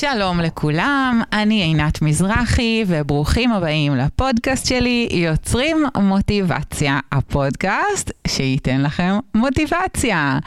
[0.00, 10.38] שלום לכולם, אני עינת מזרחי, וברוכים הבאים לפודקאסט שלי, יוצרים מוטיבציה, הפודקאסט שייתן לכם מוטיבציה.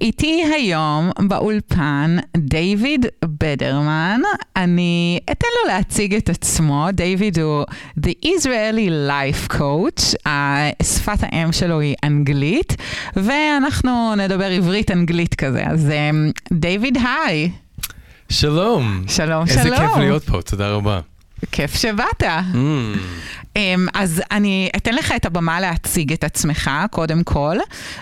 [0.00, 4.20] איתי היום באולפן דיוויד בדרמן,
[4.56, 7.64] אני אתן לו להציג את עצמו, דיוויד הוא
[8.00, 10.30] The Israeli Life Coach,
[10.82, 12.76] שפת האם שלו היא אנגלית,
[13.16, 15.92] ואנחנו נדבר עברית-אנגלית כזה, אז
[16.52, 17.50] דיוויד, היי.
[18.30, 19.04] שלום.
[19.08, 19.58] שלום, שלום.
[19.58, 21.00] איזה כיף להיות פה, תודה רבה.
[21.52, 22.22] כיף שבאת.
[22.22, 22.56] Mm.
[23.58, 27.56] אמ, אז אני אתן לך את הבמה להציג את עצמך, קודם כל,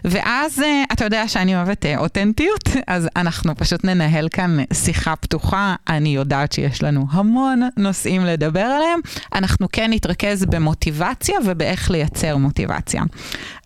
[0.05, 5.75] ואז אה, אתה יודע שאני אוהבת אה, אותנטיות, אז אנחנו פשוט ננהל כאן שיחה פתוחה.
[5.89, 9.01] אני יודעת שיש לנו המון נושאים לדבר עליהם.
[9.35, 13.03] אנחנו כן נתרכז במוטיבציה ובאיך לייצר מוטיבציה.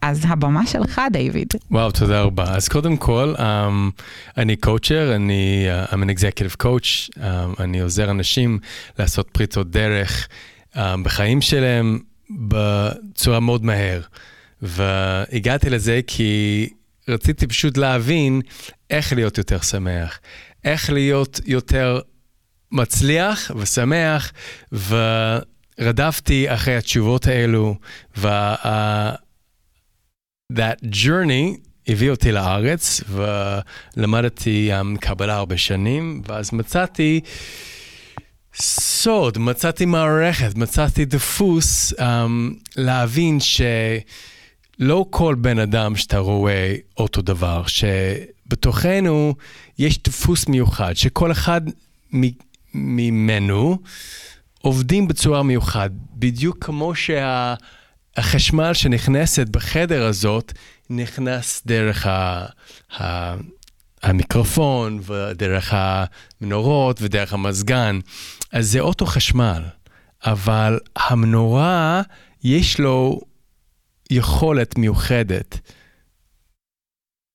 [0.02, 1.48] אז הבמה שלך, דיוויד.
[1.70, 2.44] וואו, תודה רבה.
[2.44, 3.40] אז קודם כל, um,
[4.36, 7.20] אני קואוצ'ר, אני uh, I'm an executive coach, um,
[7.60, 8.58] אני עוזר אנשים
[8.98, 10.28] לעשות פריצות דרך
[10.74, 11.98] um, בחיים שלהם
[12.30, 14.00] בצורה מאוד מהר.
[14.62, 16.68] והגעתי לזה כי
[17.08, 18.40] רציתי פשוט להבין
[18.90, 20.20] איך להיות יותר שמח,
[20.64, 22.00] איך להיות יותר
[22.72, 24.32] מצליח ושמח,
[25.78, 27.74] ורדפתי אחרי התשובות האלו,
[28.16, 29.14] וה...
[30.52, 31.58] that journey
[31.88, 37.20] הביא אותי לארץ ולמדתי um, קבלה הרבה שנים, ואז מצאתי
[38.54, 42.02] סוד, מצאתי מערכת, מצאתי דפוס um,
[42.76, 49.34] להבין שלא כל בן אדם שאתה רואה אותו דבר, שבתוכנו
[49.78, 51.60] יש דפוס מיוחד, שכל אחד
[52.74, 53.78] ממנו
[54.62, 57.54] עובדים בצורה מיוחד, בדיוק כמו שה...
[58.16, 60.52] החשמל שנכנסת בחדר הזאת
[60.90, 62.46] נכנס דרך ה,
[63.00, 63.34] ה,
[64.02, 67.98] המיקרופון ודרך המנורות ודרך המזגן.
[68.52, 69.62] אז זה אוטו חשמל,
[70.24, 72.02] אבל המנורה
[72.44, 73.20] יש לו
[74.10, 75.58] יכולת מיוחדת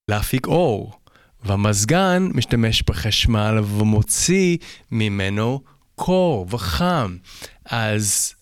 [0.08, 1.00] להפיק אור,
[1.44, 4.58] והמזגן משתמש בחשמל ומוציא
[4.92, 5.62] ממנו
[5.96, 7.18] קור וחם.
[7.66, 8.34] אז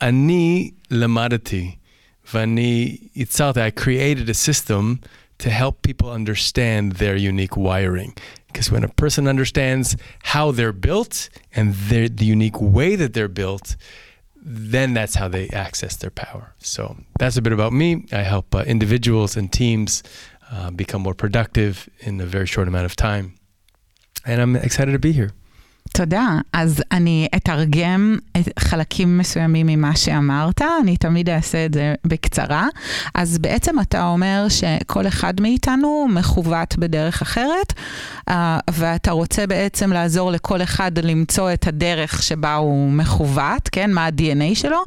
[0.00, 1.74] אני למדתי
[2.34, 5.06] ואני ייצרתי, I created a system
[5.38, 8.14] to help people understand their unique wiring.
[8.48, 13.76] Because when a person understands how they're built and the unique way that they're built,
[14.40, 16.54] then that's how they access their power.
[16.58, 18.06] So that's a bit about me.
[18.12, 20.02] I help uh, individuals and teams
[20.50, 23.34] uh, become more productive in a very short amount of time.
[24.24, 25.32] And I'm excited to be here.
[25.98, 26.38] תודה.
[26.52, 32.66] אז אני אתרגם את חלקים מסוימים ממה שאמרת, אני תמיד אעשה את זה בקצרה.
[33.14, 37.72] אז בעצם אתה אומר שכל אחד מאיתנו מכוות בדרך אחרת,
[38.28, 43.92] אה, ואתה רוצה בעצם לעזור לכל אחד למצוא את הדרך שבה הוא מכוות, כן?
[43.92, 44.78] מה ה-DNA שלו,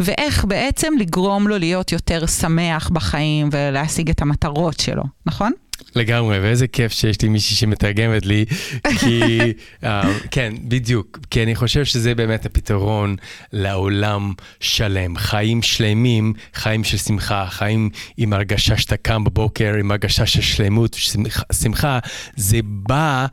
[0.00, 5.52] ואיך בעצם לגרום לו להיות יותר שמח בחיים ולהשיג את המטרות שלו, נכון?
[5.96, 8.44] לגמרי, ואיזה כיף שיש לי מישהי שמתרגמת לי,
[9.00, 9.40] כי
[9.82, 9.86] uh,
[10.30, 13.16] כן, בדיוק, כי אני חושב שזה באמת הפתרון
[13.52, 20.26] לעולם שלם, חיים שלמים, חיים של שמחה, חיים עם הרגשה שאתה קם בבוקר, עם הרגשה
[20.26, 20.96] של שלמות,
[21.52, 21.98] שמחה,
[22.36, 23.26] זה בא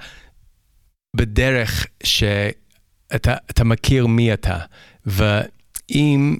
[1.15, 4.57] בדרך שאתה מכיר מי אתה,
[5.05, 6.37] ואם,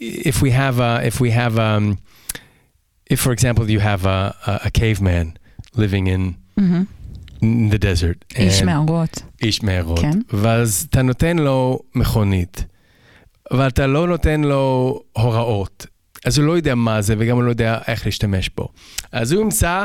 [0.00, 1.78] if we have a, if we have a,
[3.10, 5.26] if, for example, you have a, a, a caveman
[5.82, 6.22] living in,
[6.58, 6.82] mm-hmm.
[7.42, 8.24] in the desert.
[8.36, 9.22] איש מערות.
[9.42, 9.98] איש מערות.
[9.98, 10.18] כן.
[10.32, 12.64] ואז אתה נותן לו מכונית,
[13.50, 15.86] אבל אתה לא נותן לו הוראות.
[16.24, 18.68] אז הוא לא יודע מה זה וגם הוא לא יודע איך להשתמש בו.
[19.12, 19.84] אז הוא ימצא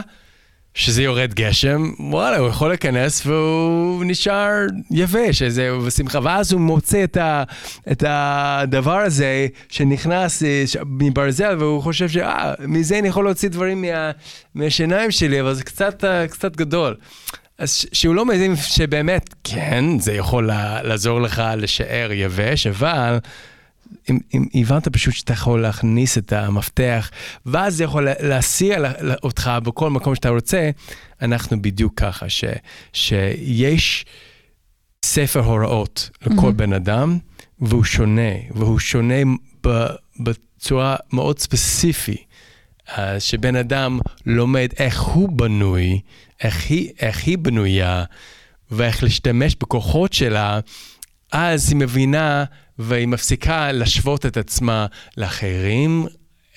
[0.76, 6.20] שזה יורד גשם, וואלה, הוא יכול להיכנס והוא נשאר יבש, איזה בשמחה.
[6.24, 7.44] ואז הוא מוצא את, ה,
[7.92, 14.12] את הדבר הזה שנכנס אה, מברזל, והוא חושב שאה, מזה אני יכול להוציא דברים מה,
[14.56, 16.96] מהשיניים שלי, אבל זה קצת, אה, קצת גדול.
[17.58, 20.50] אז שהוא לא מבין שבאמת, כן, זה יכול
[20.84, 23.18] לעזור לך לשער יבש, אבל...
[24.10, 27.12] אם, אם הבנת פשוט שאתה יכול להכניס את המפתח,
[27.46, 28.78] ואז זה יכול להסיע
[29.24, 30.70] אותך בכל מקום שאתה רוצה,
[31.22, 32.44] אנחנו בדיוק ככה, ש,
[32.94, 34.06] שיש
[35.06, 36.52] ספר הוראות לכל mm-hmm.
[36.52, 37.18] בן אדם,
[37.60, 39.16] והוא שונה, והוא שונה
[39.68, 39.86] ב,
[40.20, 42.18] בצורה מאוד ספציפי.
[42.88, 46.02] אז שבן אדם לומד איך הוא בנוי,
[46.44, 48.04] איך היא, איך היא בנויה,
[48.72, 50.60] ואיך להשתמש בכוחות שלה,
[51.32, 52.44] אז היא מבינה
[52.80, 54.86] והיא מפסיקה להשוות את עצמה
[55.18, 56.06] לאחרים,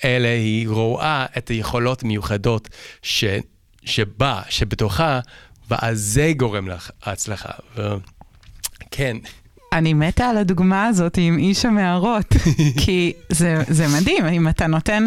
[0.03, 2.69] אלא היא רואה את היכולות המיוחדות
[3.01, 3.23] ש,
[3.85, 5.19] שבה, שבתוכה,
[5.69, 6.67] ואז זה גורם
[7.07, 7.51] להצלחה.
[8.91, 9.17] כן.
[9.73, 12.35] אני מתה על הדוגמה הזאת עם איש המערות,
[12.81, 15.03] כי זה, זה מדהים, אם אתה נותן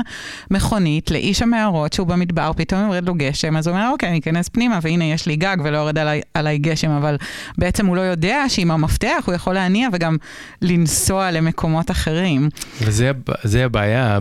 [0.51, 4.49] מכונית לאיש המערות שהוא במדבר, פתאום יורד לו גשם, אז הוא אומר, אוקיי, אני אכנס
[4.49, 7.17] פנימה, והנה יש לי גג ולא יורד עליי, עליי גשם, אבל
[7.59, 10.17] בעצם הוא לא יודע שעם המפתח הוא יכול להניע וגם
[10.63, 12.49] לנסוע למקומות אחרים.
[12.81, 14.19] וזה הבעיה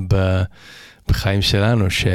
[1.08, 2.06] בחיים שלנו, ש...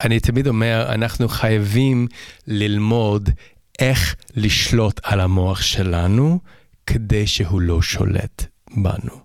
[0.00, 2.06] אני תמיד אומר, אנחנו חייבים
[2.46, 3.30] ללמוד
[3.78, 6.40] איך לשלוט על המוח שלנו
[6.86, 9.24] כדי שהוא לא שולט בנו.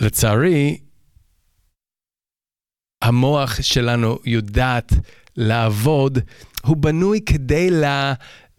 [0.00, 0.78] ולצערי,
[3.02, 4.92] המוח שלנו יודעת
[5.36, 6.18] לעבוד,
[6.62, 8.14] הוא בנוי כדי לה,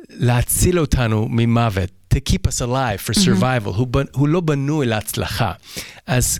[0.09, 1.89] להציל אותנו ממוות.
[2.13, 3.67] To keep us alive for survival.
[3.67, 3.77] Mm-hmm.
[3.77, 5.53] הוא, הוא לא בנוי להצלחה.
[6.07, 6.39] אז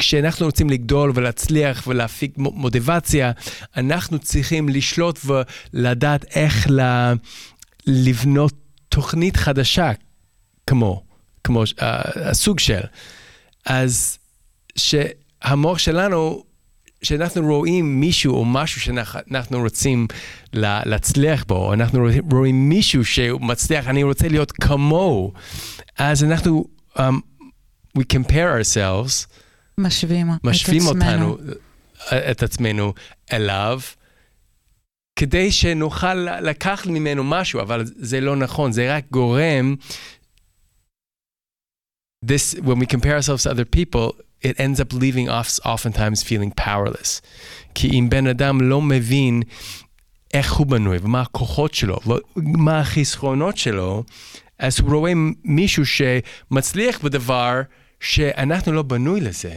[0.00, 3.32] כשאנחנו רוצים לגדול ולהצליח ולהפיק מוטיבציה,
[3.76, 7.14] אנחנו צריכים לשלוט ולדעת איך לה,
[7.86, 8.52] לבנות
[8.88, 9.92] תוכנית חדשה,
[10.66, 11.02] כמו,
[11.44, 11.82] כמו uh,
[12.16, 12.80] הסוג של.
[13.66, 14.18] אז
[14.76, 16.44] שהמוח שלנו,
[17.00, 20.06] כשאנחנו רואים מישהו או משהו שאנחנו רוצים
[20.52, 25.32] לה, להצליח בו, אנחנו רואים מישהו שמצליח, אני רוצה להיות כמוהו,
[25.98, 26.64] אז אנחנו,
[26.96, 27.00] um,
[27.98, 29.26] we compare ourselves,
[29.78, 31.38] משווים, משווים את אותנו,
[32.30, 32.92] את עצמנו
[33.32, 33.80] אליו,
[35.16, 39.74] כדי שנוכל לקחת ממנו משהו, אבל זה לא נכון, זה רק גורם,
[42.24, 46.50] this, when we compare ourselves to other people, it ends up leaving us oftentimes feeling
[46.64, 47.20] powerless.
[47.74, 49.42] כי אם בן אדם לא מבין
[50.34, 51.98] איך הוא בנוי ומה הכוחות שלו,
[52.36, 54.04] ומה החסכונות שלו,
[54.58, 55.12] אז הוא רואה
[55.44, 57.60] מישהו שמצליח בדבר
[58.00, 59.56] שאנחנו לא בנוי לזה.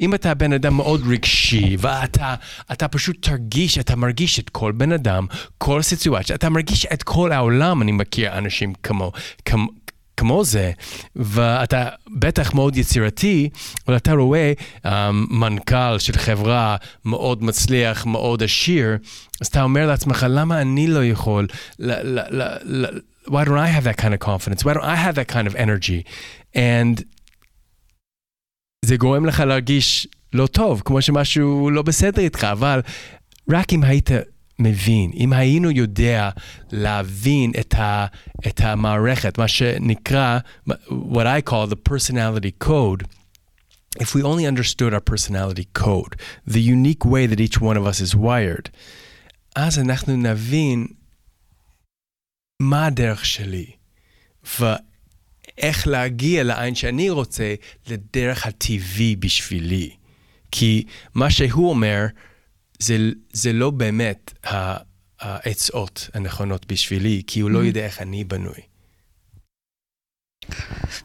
[0.00, 2.34] אם אתה בן אדם מאוד רגשי, ואתה
[2.72, 5.26] אתה פשוט תרגיש, אתה מרגיש את כל בן אדם,
[5.58, 9.12] כל סיטואציה, אתה מרגיש את כל העולם, אני מכיר אנשים כמו,
[9.44, 9.68] כמו,
[10.16, 10.72] כמו זה,
[11.16, 13.48] ואתה בטח מאוד יצירתי,
[13.88, 14.52] אבל אתה רואה
[14.84, 14.88] um,
[15.30, 18.96] מנכ"ל של חברה מאוד מצליח, מאוד עשיר,
[19.40, 21.46] אז אתה אומר לעצמך, למה אני לא יכול,
[23.26, 24.64] why don't I have that kind of confidence?
[24.64, 26.04] Why don't I have that kind of energy?
[26.54, 27.04] And
[28.84, 32.80] זה גורם לך להרגיש לא טוב, כמו שמשהו לא בסדר איתך, אבל
[33.50, 34.10] רק אם היית
[34.58, 36.30] מבין, אם היינו יודע
[36.72, 38.06] להבין את, ה,
[38.46, 40.38] את המערכת, מה שנקרא,
[40.88, 43.04] what I call the personality code,
[44.00, 48.00] if we only understood our personality code, the unique way that each one of us
[48.00, 48.68] is wired,
[49.56, 50.86] אז אנחנו נבין
[52.60, 53.66] מה הדרך שלי,
[55.58, 57.54] איך להגיע לעין שאני רוצה
[57.88, 59.90] לדרך הטבעי בשבילי.
[60.50, 60.84] כי
[61.14, 62.06] מה שהוא אומר,
[62.78, 62.96] זה,
[63.32, 64.32] זה לא באמת
[65.20, 67.66] העצות הנכונות בשבילי, כי הוא לא mm-hmm.
[67.66, 68.60] יודע איך אני בנוי.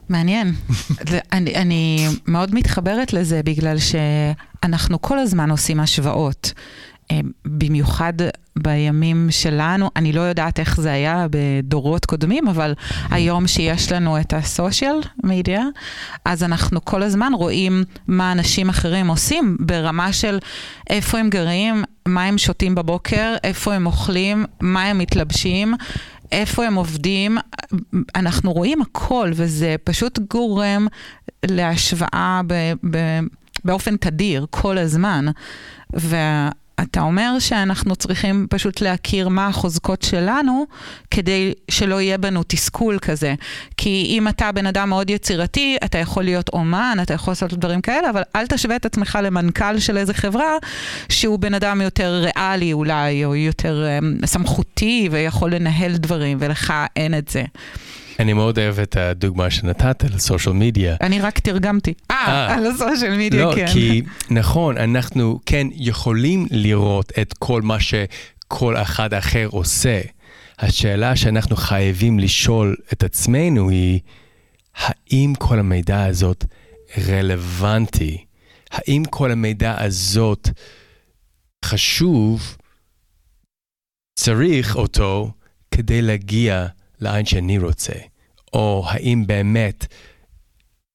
[0.08, 0.54] מעניין.
[1.32, 6.52] אני, אני מאוד מתחברת לזה בגלל שאנחנו כל הזמן עושים השוואות.
[7.10, 8.12] אה, במיוחד
[8.62, 12.74] בימים שלנו, אני לא יודעת איך זה היה בדורות קודמים, אבל
[13.10, 15.64] היום שיש לנו את הסושיאל מדיה,
[16.24, 20.38] אז אנחנו כל הזמן רואים מה אנשים אחרים עושים ברמה של
[20.90, 25.74] איפה הם גרים, מה הם שותים בבוקר, איפה הם אוכלים, מה הם מתלבשים.
[26.32, 27.38] איפה הם עובדים,
[28.16, 30.86] אנחנו רואים הכל, וזה פשוט גורם
[31.46, 32.98] להשוואה ב, ב,
[33.64, 35.26] באופן תדיר, כל הזמן.
[35.92, 36.50] וה...
[36.82, 40.66] אתה אומר שאנחנו צריכים פשוט להכיר מה החוזקות שלנו,
[41.10, 43.34] כדי שלא יהיה בנו תסכול כזה.
[43.76, 47.80] כי אם אתה בן אדם מאוד יצירתי, אתה יכול להיות אומן, אתה יכול לעשות דברים
[47.80, 50.52] כאלה, אבל אל תשווה את עצמך למנכ"ל של איזה חברה,
[51.08, 57.18] שהוא בן אדם יותר ריאלי אולי, או יותר um, סמכותי, ויכול לנהל דברים, ולך אין
[57.18, 57.44] את זה.
[58.18, 60.96] אני מאוד אוהב את הדוגמה שנתת על סושיאל מדיה.
[61.00, 61.94] אני רק תרגמתי.
[62.10, 62.54] אה, אה.
[62.54, 63.64] על הסושיאל מדיה, לא, כן.
[63.64, 70.00] לא, כי נכון, אנחנו כן יכולים לראות את כל מה שכל אחד אחר עושה.
[70.58, 74.00] השאלה שאנחנו חייבים לשאול את עצמנו היא,
[74.76, 76.44] האם כל המידע הזאת
[77.08, 78.24] רלוונטי?
[78.70, 80.48] האם כל המידע הזאת
[81.64, 82.56] חשוב,
[84.18, 85.30] צריך אותו
[85.70, 86.66] כדי להגיע
[87.00, 87.92] לאן שאני רוצה,
[88.52, 89.86] או האם באמת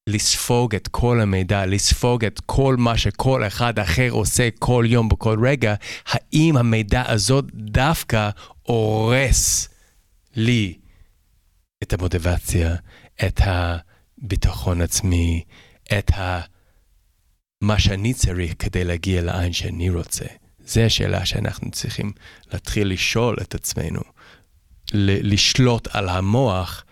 [0.07, 5.39] לספוג את כל המידע, לספוג את כל מה שכל אחד אחר עושה כל יום בכל
[5.48, 8.29] רגע, האם המידע הזאת דווקא
[8.62, 9.69] הורס
[10.36, 10.77] לי
[11.83, 12.75] את המוטיבציה,
[13.25, 15.43] את הביטחון עצמי,
[16.00, 16.41] את ה...
[17.62, 20.25] מה שאני צריך כדי להגיע לאן שאני רוצה.
[20.65, 22.12] זו השאלה שאנחנו צריכים
[22.53, 24.01] להתחיל לשאול את עצמנו.
[24.93, 26.82] לשלוט על המוח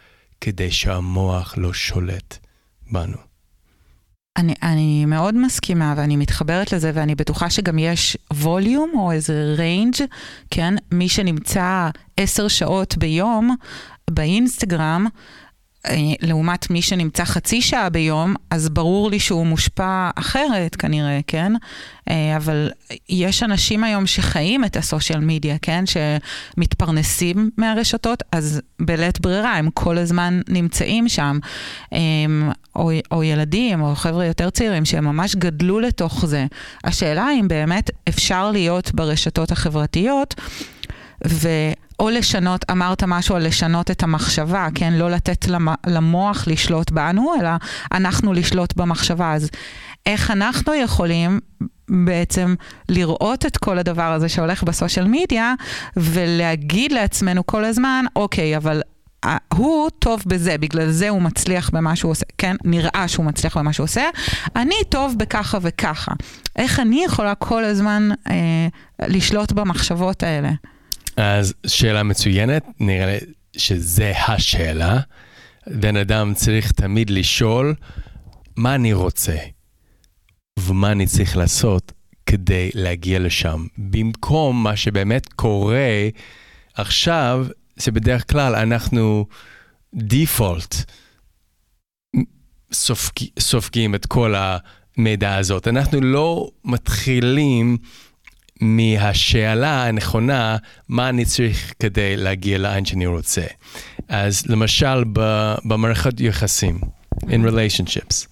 [0.42, 2.38] כדי שהמוח לא שולט
[2.92, 3.18] בנו.
[4.38, 9.96] אני, אני מאוד מסכימה ואני מתחברת לזה ואני בטוחה שגם יש ווליום או איזה ריינג',
[10.52, 10.74] כן?
[10.92, 13.56] מי שנמצא עשר שעות ביום
[14.10, 15.08] באינסטגרם,
[16.22, 21.54] לעומת מי שנמצא חצי שעה ביום, אז ברור לי שהוא מושפע אחרת כנראה, כן?
[22.10, 22.72] אה, אבל
[23.10, 25.84] יש אנשים היום שחיים את הסושיאל מדיה, כן?
[25.86, 31.40] שמתפרנסים מהרשתות, אז בלית ברירה, הם כל הזמן נמצאים שם.
[31.94, 32.00] אה,
[32.76, 36.46] או, או ילדים, או חבר'ה יותר צעירים, שהם ממש גדלו לתוך זה.
[36.84, 40.36] השאלה אם באמת אפשר להיות ברשתות החברתיות,
[41.28, 41.50] ו...
[42.00, 44.94] או לשנות, אמרת משהו על לשנות את המחשבה, כן?
[44.94, 45.46] לא לתת
[45.88, 47.50] למוח לשלוט בנו, אלא
[47.92, 49.34] אנחנו לשלוט במחשבה.
[49.34, 49.50] אז
[50.06, 51.40] איך אנחנו יכולים
[51.90, 52.56] בעצם
[52.90, 55.54] לראות את כל הדבר הזה שהולך בסושיאל מדיה,
[55.98, 58.82] ולהגיד לעצמנו כל הזמן, אוקיי, אבל
[59.54, 62.56] הוא טוב בזה, בגלל זה הוא מצליח במה שהוא עושה, כן?
[62.64, 64.04] נראה שהוא מצליח במה שהוא עושה.
[64.56, 66.12] אני טוב בככה וככה.
[66.56, 68.68] איך אני יכולה כל הזמן אה,
[69.08, 70.50] לשלוט במחשבות האלה?
[71.18, 73.18] אז שאלה מצוינת, נראה לי
[73.58, 75.00] שזה השאלה.
[75.68, 77.76] בן אדם צריך תמיד לשאול
[78.56, 79.38] מה אני רוצה
[80.60, 81.92] ומה אני צריך לעשות
[82.26, 83.66] כדי להגיע לשם.
[83.78, 86.08] במקום מה שבאמת קורה
[86.74, 87.48] עכשיו,
[87.80, 89.26] שבדרך כלל אנחנו
[89.96, 90.76] דיפולט
[93.40, 95.68] סופגים את כל המידע הזאת.
[95.68, 97.78] אנחנו לא מתחילים
[98.62, 100.58] מהשאלה הנכונה,
[100.90, 103.44] מה אני צריך כדי להגיע לאן שאני רוצה.
[104.08, 105.04] אז למשל,
[105.66, 106.80] במערכות יחסים,
[107.24, 108.28] in relationships,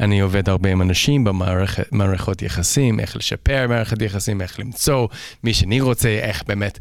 [0.00, 5.08] אני עובד הרבה עם אנשים במערכות יחסים, איך לשפר מערכת יחסים, איך למצוא
[5.44, 6.78] מי שאני רוצה, איך באמת,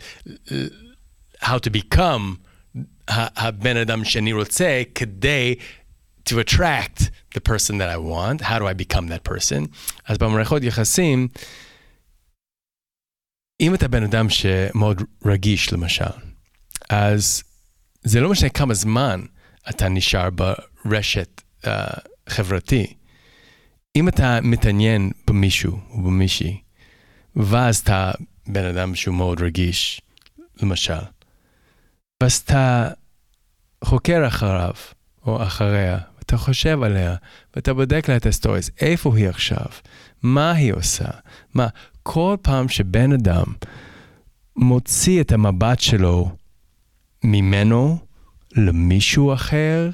[1.44, 2.36] how to become
[3.08, 5.56] הבן אדם שאני רוצה כדי
[6.30, 7.02] to attract
[7.36, 9.68] the person that I want, how do I become that person?
[10.08, 11.28] אז במערכות יחסים,
[13.62, 16.06] אם אתה בן אדם שמאוד רגיש למשל,
[16.90, 17.44] אז
[18.04, 19.22] זה לא משנה כמה זמן
[19.70, 21.70] אתה נשאר ברשת uh,
[22.30, 22.94] חברתי.
[23.96, 26.62] אם אתה מתעניין במישהו או במישהי,
[27.36, 28.12] ואז אתה
[28.48, 30.02] בן אדם שהוא מאוד רגיש,
[30.62, 31.04] למשל,
[32.22, 32.90] ואז אתה
[33.84, 34.74] חוקר אחריו
[35.26, 37.16] או אחריה, אתה חושב עליה,
[37.56, 39.66] ואתה בודק לה את ה stories, איפה היא עכשיו,
[40.24, 41.08] מה היא עושה,
[41.54, 41.68] מה,
[42.04, 43.46] כל פעם שבן אדם
[44.56, 46.30] מוציא את המבט שלו
[47.24, 47.98] ממנו
[48.56, 49.90] למישהו אחר,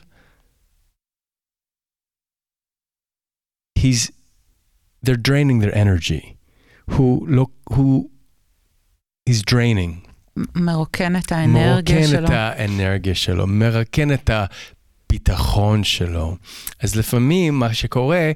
[3.80, 4.12] he's,
[5.06, 6.34] they're draining their energy.
[6.86, 8.10] הוא לא, הוא,
[9.30, 10.08] he's draining.
[10.56, 12.20] מרוקן את האנרגיה מרוקן שלו.
[12.20, 16.38] מרוקן את האנרגיה שלו, מרקן את הביטחון שלו.
[16.80, 18.32] אז לפעמים מה שקורה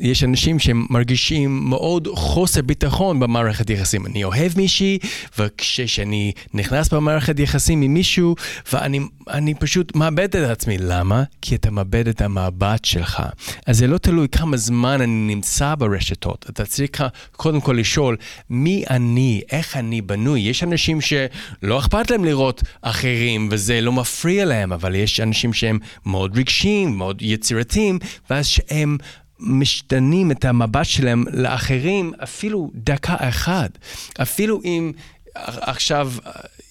[0.00, 4.06] יש אנשים שמרגישים מאוד חוסר ביטחון במערכת יחסים.
[4.06, 4.98] אני אוהב מישהי,
[5.38, 8.34] וכשאני נכנס במערכת יחסים עם מישהו,
[8.72, 10.78] ואני פשוט מאבד את עצמי.
[10.78, 11.22] למה?
[11.42, 13.22] כי אתה מאבד את המבט שלך.
[13.66, 16.46] אז זה לא תלוי כמה זמן אני נמצא ברשתות.
[16.50, 18.16] אתה צריך קודם כל לשאול,
[18.50, 19.40] מי אני?
[19.52, 20.40] איך אני בנוי?
[20.40, 25.78] יש אנשים שלא אכפת להם לראות אחרים, וזה לא מפריע להם, אבל יש אנשים שהם
[26.06, 27.98] מאוד רגשיים, מאוד יצירתיים,
[28.30, 28.96] ואז שהם...
[29.40, 33.78] משתנים את המבט שלהם לאחרים אפילו דקה אחת.
[34.22, 34.92] אפילו אם
[35.34, 36.12] עכשיו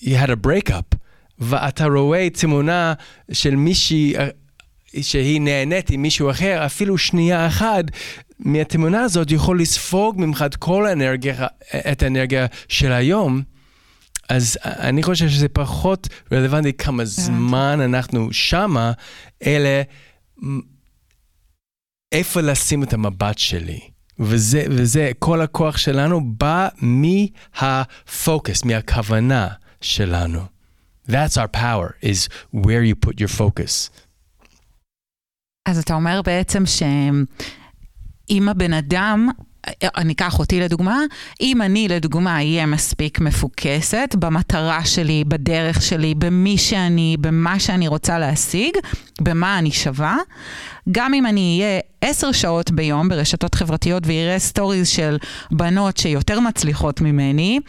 [0.02, 0.96] you had a breakup,
[1.40, 2.94] ואתה רואה תמונה
[3.32, 4.14] של מישהי
[5.02, 7.86] שהיא נהנית עם מישהו אחר, אפילו שנייה אחת,
[8.40, 11.48] מהתמונה הזאת יכול לספוג ממך את כל האנרגיה,
[11.92, 13.42] את האנרגיה של היום.
[14.30, 18.92] אז אני חושב שזה פחות רלוונטי כמה זמן אנחנו שמה,
[19.46, 19.70] אלא
[22.12, 23.80] איפה לשים את המבט שלי.
[24.20, 29.48] וזה, וזה, כל הכוח שלנו בא מהפוקוס, מהכוונה
[29.82, 30.40] שלנו.
[31.10, 33.90] That's our power, is where you put your focus.
[35.66, 39.30] אז אתה אומר בעצם שאם הבן אדם
[39.68, 41.00] אני אקח אותי לדוגמה,
[41.42, 48.20] אם אני לדוגמה אהיה מספיק מפוקסת במטרה שלי, בדרך שלי, במי שאני, במה שאני רוצה
[48.20, 48.74] להשיג,
[49.22, 50.18] במה אני שווה,
[50.92, 55.18] גם אם אני אהיה עשר שעות ביום ברשתות חברתיות ואראה stories של
[55.52, 57.60] בנות שיותר מצליחות ממני,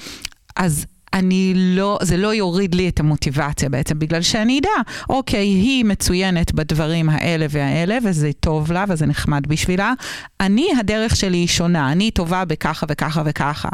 [0.56, 5.84] אז אני לא, זה לא יוריד לי את המוטיבציה בעצם, בגלל שאני אדע, אוקיי, היא
[5.84, 9.92] מצוינת בדברים האלה והאלה, וזה טוב לה וזה נחמד בשבילה.
[10.40, 13.68] אני, הדרך שלי היא שונה, אני טובה בככה וככה וככה,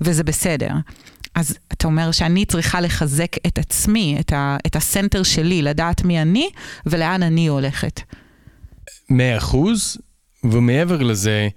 [0.00, 0.72] וזה בסדר.
[1.34, 6.22] אז אתה אומר שאני צריכה לחזק את עצמי, את, ה, את הסנטר שלי, לדעת מי
[6.22, 6.48] אני
[6.86, 8.00] ולאן אני הולכת.
[9.10, 9.96] מאה אחוז,
[10.44, 11.48] ומעבר לזה,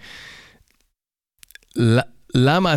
[2.35, 2.75] למה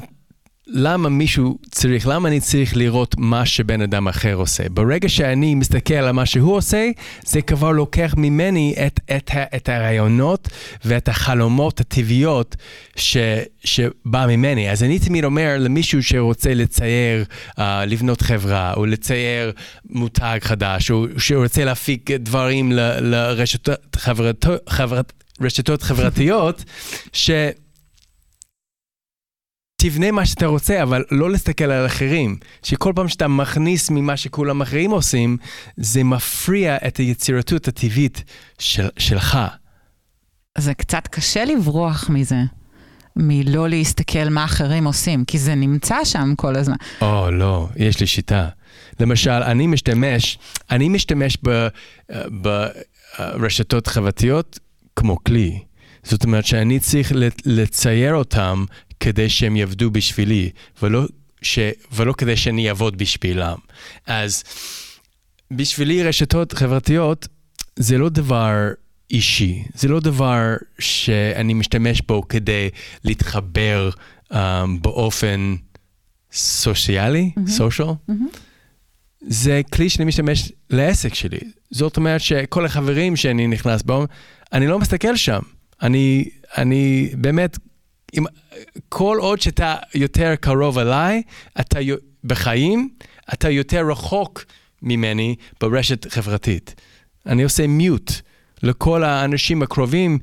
[0.68, 4.68] למה מישהו צריך, למה אני צריך לראות מה שבן אדם אחר עושה?
[4.68, 6.90] ברגע שאני מסתכל על מה שהוא עושה,
[7.24, 10.48] זה כבר לוקח ממני את, את, את הרעיונות
[10.84, 12.56] ואת החלומות הטבעיות
[12.96, 13.16] ש,
[13.64, 14.70] שבא ממני.
[14.70, 19.52] אז אני תמיד אומר למישהו שרוצה לצייר, uh, לבנות חברה, או לצייר
[19.90, 25.12] מותג חדש, או שרוצה להפיק דברים לרשתות חברת, חברת,
[25.82, 26.64] חברתיות,
[27.12, 27.30] ש...
[29.88, 32.36] תבנה מה שאתה רוצה, אבל לא להסתכל על אחרים.
[32.62, 35.36] שכל פעם שאתה מכניס ממה שכולם אחרים עושים,
[35.76, 38.24] זה מפריע את היצירתות הטבעית
[38.58, 39.38] של, שלך.
[40.58, 42.36] זה קצת קשה לברוח מזה.
[43.16, 46.76] מלא להסתכל מה אחרים עושים, כי זה נמצא שם כל הזמן.
[47.00, 48.48] או, oh, לא, יש לי שיטה.
[49.00, 50.38] למשל, אני משתמש,
[50.70, 51.38] אני משתמש
[53.18, 54.58] ברשתות חברתיות
[54.96, 55.58] כמו כלי.
[56.02, 57.12] זאת אומרת שאני צריך
[57.44, 58.64] לצייר אותם
[59.00, 60.50] כדי שהם יעבדו בשבילי,
[60.82, 61.06] ולא,
[61.42, 61.58] ש,
[61.92, 63.56] ולא כדי שאני אעבוד בשבילם.
[64.06, 64.44] אז
[65.50, 67.28] בשבילי רשתות חברתיות
[67.76, 68.68] זה לא דבר
[69.10, 72.68] אישי, זה לא דבר שאני משתמש בו כדי
[73.04, 73.90] להתחבר
[74.32, 74.36] um,
[74.80, 75.56] באופן
[76.32, 77.88] סוציאלי, סושיאל.
[77.88, 78.10] Mm-hmm.
[78.10, 78.38] Mm-hmm.
[79.28, 81.38] זה כלי שאני משתמש לעסק שלי.
[81.70, 84.04] זאת אומרת שכל החברים שאני נכנס בהם,
[84.52, 85.40] אני לא מסתכל שם.
[85.82, 87.58] אני, אני באמת
[88.18, 88.24] אם,
[88.88, 91.22] כל עוד שאתה יותר קרוב אליי,
[91.60, 91.78] אתה
[92.24, 92.88] בחיים,
[93.32, 94.44] אתה יותר רחוק
[94.82, 96.74] ממני ברשת חברתית.
[97.26, 98.12] אני עושה מיוט
[98.62, 100.18] לכל האנשים הקרובים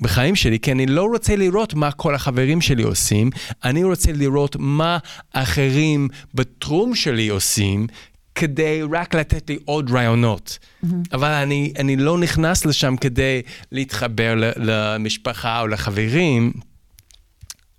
[0.00, 3.30] בחיים שלי, כי אני לא רוצה לראות מה כל החברים שלי עושים,
[3.64, 4.98] אני רוצה לראות מה
[5.32, 7.86] אחרים בתחום שלי עושים,
[8.34, 10.58] כדי רק לתת לי עוד רעיונות.
[10.58, 10.86] Mm-hmm.
[11.12, 16.52] אבל אני, אני לא נכנס לשם כדי להתחבר למשפחה או לחברים.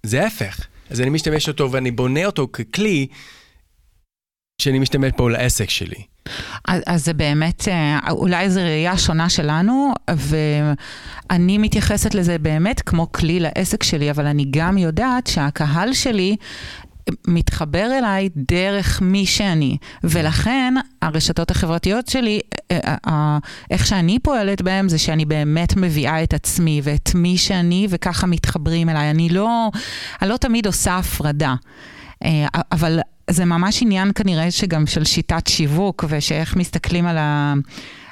[0.04, 0.68] זה ההפך.
[0.90, 3.08] אז אני משתמש אותו ואני בונה אותו ככלי
[4.62, 6.04] שאני משתמש בו לעסק שלי.
[6.68, 13.12] אז, אז זה באמת, אה, אולי זו ראייה שונה שלנו, ואני מתייחסת לזה באמת כמו
[13.12, 16.36] כלי לעסק שלי, אבל אני גם יודעת שהקהל שלי
[17.28, 22.40] מתחבר אליי דרך מי שאני, ולכן הרשתות החברתיות שלי,
[22.72, 23.38] אה, אה, אה,
[23.72, 28.90] איך שאני פועלת בהן זה שאני באמת מביאה את עצמי ואת מי שאני, וככה מתחברים
[28.90, 29.10] אליי.
[29.10, 29.70] אני לא,
[30.22, 31.56] אני לא תמיד עושה הפרדה,
[32.72, 37.54] אבל זה ממש עניין כנראה שגם של שיטת שיווק, ושאיך מסתכלים על, ה,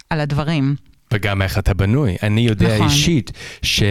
[0.10, 0.76] על הדברים.
[1.14, 2.16] וגם איך אתה בנוי.
[2.24, 2.88] אני יודע נכון.
[2.88, 3.32] אישית
[3.62, 3.84] ש...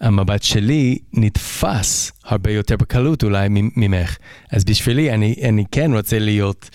[0.00, 4.16] המבט שלי נתפס הרבה יותר בקלות אולי ממך.
[4.52, 6.70] אז בשבילי, אני, אני כן רוצה להיות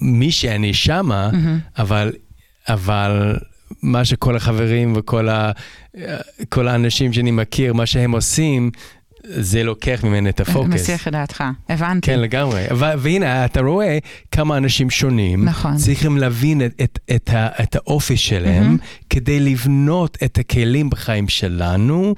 [0.00, 1.80] מי שאני שמה, mm-hmm.
[1.82, 2.12] אבל,
[2.68, 3.36] אבל
[3.82, 5.52] מה שכל החברים וכל ה,
[6.48, 8.70] כל האנשים שאני מכיר, מה שהם עושים,
[9.28, 10.74] זה לוקח ממני את הפוקוס.
[10.74, 12.06] מסיח את דעתך, הבנתי.
[12.06, 12.64] כן, לגמרי.
[12.98, 13.98] והנה, אתה רואה
[14.30, 15.76] כמה אנשים שונים, נכון.
[15.76, 17.30] צריכים להבין את, את, את,
[17.62, 19.04] את האופי שלהם, mm-hmm.
[19.10, 22.14] כדי לבנות את הכלים בחיים שלנו,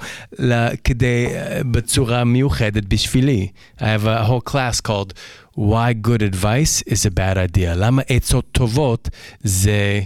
[0.84, 1.26] כדי,
[1.70, 3.48] בצורה מיוחדת בשבילי.
[3.78, 5.12] I have a whole class called
[5.56, 7.74] Why Good Advice is a Bad Idea.
[7.76, 9.08] למה עצות טובות
[9.42, 10.00] זה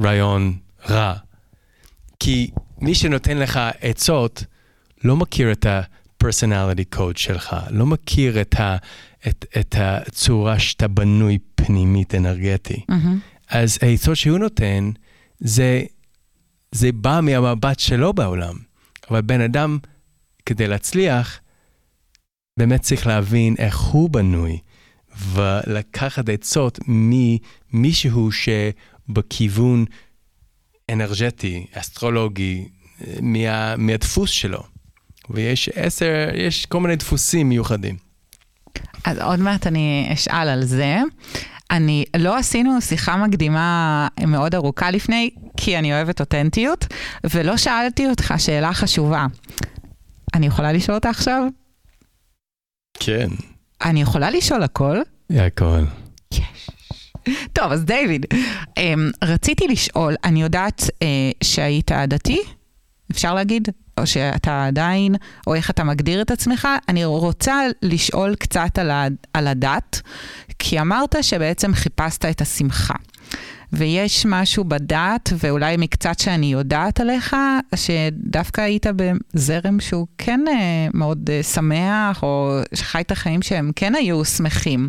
[0.00, 0.56] רעיון
[0.90, 1.14] רע.
[2.20, 4.44] כי מי שנותן לך עצות
[5.04, 5.80] לא מכיר את ה...
[6.22, 8.76] הפרסונליטי קוד שלך, לא מכיר את, ה,
[9.28, 12.80] את, את הצורה שאתה בנוי פנימית אנרגטי.
[12.90, 13.48] Mm-hmm.
[13.48, 14.90] אז העצות שהוא נותן,
[15.38, 15.82] זה,
[16.72, 18.54] זה בא מהמבט שלו בעולם.
[19.10, 19.78] אבל בן אדם,
[20.46, 21.40] כדי להצליח,
[22.58, 24.58] באמת צריך להבין איך הוא בנוי,
[25.18, 29.84] ולקחת עצות ממישהו שבכיוון
[30.90, 32.68] אנרגטי, אסטרולוגי,
[33.22, 34.71] מה, מהדפוס שלו.
[35.30, 37.96] ויש עשר, יש כל מיני דפוסים מיוחדים.
[39.04, 40.96] אז עוד מעט אני אשאל על זה.
[41.70, 46.86] אני, לא עשינו שיחה מקדימה מאוד ארוכה לפני, כי אני אוהבת אותנטיות,
[47.24, 49.26] ולא שאלתי אותך שאלה חשובה.
[50.34, 51.42] אני יכולה לשאול אותה עכשיו?
[52.98, 53.28] כן.
[53.84, 54.96] אני יכולה לשאול הכל?
[55.30, 55.80] הכל.
[56.32, 56.70] יש.
[57.52, 58.26] טוב, אז דיוויד,
[58.76, 62.38] אמ, רציתי לשאול, אני יודעת אה, שהיית דתי?
[63.10, 63.68] אפשר להגיד?
[63.98, 65.14] או שאתה עדיין,
[65.46, 66.68] או איך אתה מגדיר את עצמך.
[66.88, 70.00] אני רוצה לשאול קצת על, ה, על הדת,
[70.58, 72.94] כי אמרת שבעצם חיפשת את השמחה.
[73.72, 77.36] ויש משהו בדת, ואולי מקצת שאני יודעת עליך,
[77.74, 83.94] שדווקא היית בזרם שהוא כן אה, מאוד אה, שמח, או שחי את החיים שהם כן
[83.94, 84.88] היו שמחים.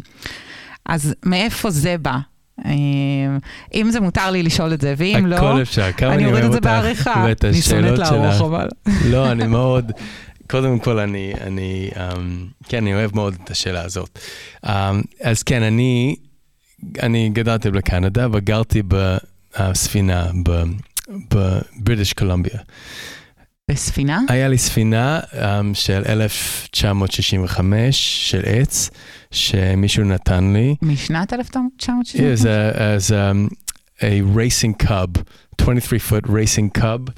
[0.86, 2.18] אז מאיפה זה בא?
[2.66, 2.72] אה,
[3.74, 6.52] אם זה מותר לי לשאול את זה, ואם לא, הכל אפשר, כמה אני אוהב את
[6.52, 7.26] זה אותך בעריכה.
[7.28, 8.42] ואת אני שונאת השאלות לערוך.
[8.42, 8.68] אבל...
[9.06, 9.92] לא, אני מאוד,
[10.50, 11.98] קודם כל אני, אני, um,
[12.68, 14.20] כן, אני אוהב מאוד את השאלה הזאת.
[14.66, 14.70] Um,
[15.22, 16.16] אז כן, אני,
[17.04, 20.26] אני גדלתי בקנדה וגרתי בספינה
[21.32, 22.60] בבריטיש קולומביה.
[23.72, 24.22] בספינה?
[24.30, 25.36] היה לי ספינה um,
[25.74, 28.89] של 1965 של עץ,
[29.34, 30.76] שמישהו נתן לי.
[30.82, 32.22] משנת 1960?
[32.22, 33.54] It was a, as um,
[34.00, 35.19] a racing cub,
[35.58, 37.12] 23 foot racing cub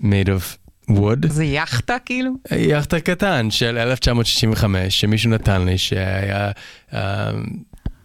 [0.00, 0.58] made of
[0.90, 1.26] wood.
[1.28, 2.32] זה יאכטה כאילו?
[2.56, 6.50] יאכטה קטן של 1965 שמישהו נתן לי שהיה
[6.90, 6.94] um,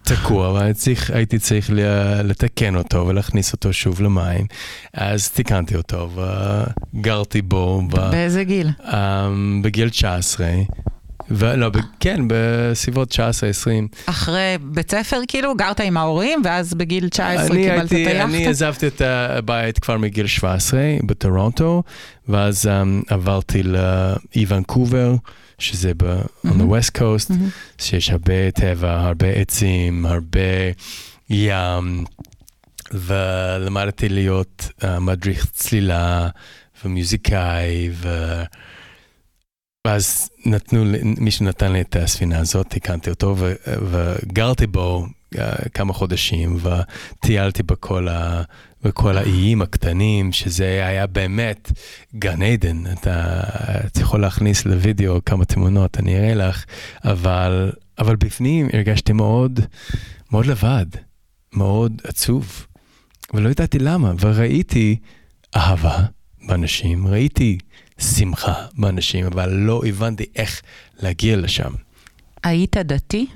[0.02, 4.46] תקוע והייתי צריך, הייתי צריך ל- לתקן אותו ולהכניס אותו שוב למים.
[4.94, 6.10] אז תיקנתי אותו
[6.94, 8.68] וגרתי בו באיזה גיל?
[8.80, 8.92] um,
[9.62, 10.46] בגיל 19.
[11.30, 13.16] ולא, ב- כן, בסביבות 19-20.
[14.06, 15.54] אחרי בית ספר כאילו?
[15.56, 18.50] גרת עם ההורים, ואז בגיל 19 אני קיבלת את הייתי, אני היאכטה?
[18.50, 21.82] עזבתי את הבית כבר מגיל 17 בטורונטו,
[22.28, 25.14] ואז um, עברתי לאי ונקובר,
[25.58, 27.48] שזה ב- on the west coast, מהמם.
[27.78, 30.40] שיש הרבה טבע, הרבה עצים, הרבה
[31.30, 32.04] ים,
[32.92, 36.28] ולמדתי להיות uh, מדריך צלילה
[36.84, 38.08] ומוזיקאי, ו...
[39.86, 45.38] ואז נתנו, מישהו נתן לי את הספינה הזאת, תיקנתי אותו ו, וגרתי בו uh,
[45.74, 48.42] כמה חודשים וטיילתי בכל, ה,
[48.82, 51.72] בכל האיים הקטנים, שזה היה באמת
[52.14, 52.86] גן עדן.
[52.92, 53.40] אתה,
[53.86, 56.64] אתה יכול להכניס לוידאו כמה תמונות, אני אראה לך,
[57.04, 59.60] אבל, אבל בפנים הרגשתי מאוד,
[60.32, 60.86] מאוד לבד,
[61.52, 62.66] מאוד עצוב,
[63.34, 64.96] ולא ידעתי למה, וראיתי
[65.56, 65.98] אהבה
[66.48, 67.58] באנשים, ראיתי
[68.00, 70.62] שמחה באנשים, אבל לא הבנתי איך
[71.02, 71.72] להגיע לשם.
[72.42, 73.26] היית דתי?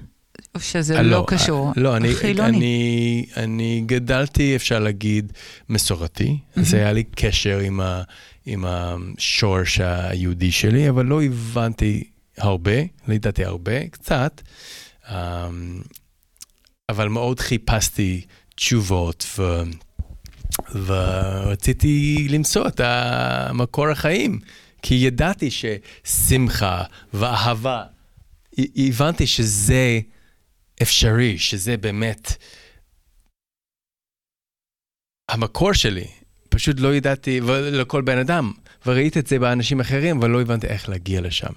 [0.54, 1.72] או שזה אה, לא קשור?
[1.76, 2.48] לא, אני, חילוני.
[2.48, 5.32] אני, אני גדלתי, אפשר להגיד,
[5.68, 6.38] מסורתי.
[6.56, 8.02] אז היה לי קשר עם, ה,
[8.46, 12.04] עם השורש היהודי שלי, אבל לא הבנתי
[12.38, 12.76] הרבה,
[13.08, 14.40] לא ידעתי הרבה, קצת.
[15.04, 15.10] Um,
[16.88, 18.20] אבל מאוד חיפשתי
[18.54, 19.62] תשובות, ו,
[20.86, 24.40] ורציתי למצוא את המקור החיים,
[24.82, 27.82] כי ידעתי ששמחה ואהבה,
[28.76, 30.00] הבנתי שזה
[30.82, 32.32] אפשרי, שזה באמת
[35.28, 36.06] המקור שלי.
[36.48, 38.52] פשוט לא ידעתי, ולכל בן אדם,
[38.86, 41.52] וראיתי את זה באנשים אחרים, אבל לא הבנתי איך להגיע לשם.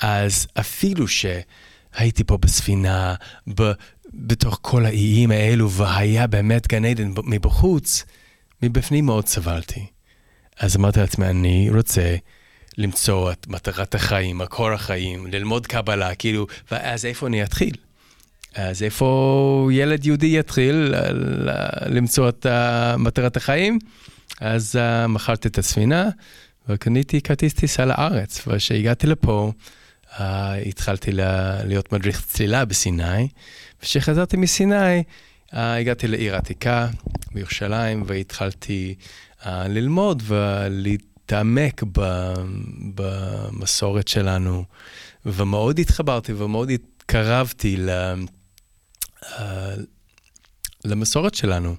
[0.00, 3.14] אז אפילו שהייתי פה בספינה,
[3.54, 3.72] ב,
[4.14, 8.04] בתוך כל האיים האלו, והיה באמת גן עדן מבחוץ,
[8.62, 9.86] מבפנים מאוד סבלתי.
[10.60, 12.16] אז אמרתי לעצמי, אני רוצה
[12.78, 17.74] למצוא את מטרת החיים, מקור החיים, ללמוד קבלה, כאילו, ואז איפה אני אתחיל?
[18.54, 20.94] אז איפה ילד יהודי יתחיל
[21.86, 22.46] למצוא את
[22.98, 23.78] מטרת החיים?
[24.40, 26.08] אז uh, מכרתי את הספינה
[26.68, 28.42] וקניתי כרטיס טיסה לארץ.
[28.46, 29.52] וכשהגעתי לפה,
[30.10, 30.20] uh,
[30.66, 31.20] התחלתי ל-
[31.64, 33.28] להיות מדריך צלילה בסיני,
[33.80, 35.02] וכשחזרתי מסיני,
[35.52, 36.88] uh, הגעתי לעיר עתיקה
[37.34, 38.94] בירושלים והתחלתי
[39.40, 41.82] uh, ללמוד ולהתעמק
[42.94, 44.64] במסורת שלנו,
[45.26, 47.90] ומאוד התחברתי ומאוד התקרבתי ל...
[49.22, 49.28] uh,
[50.84, 51.76] למסורת שלנו.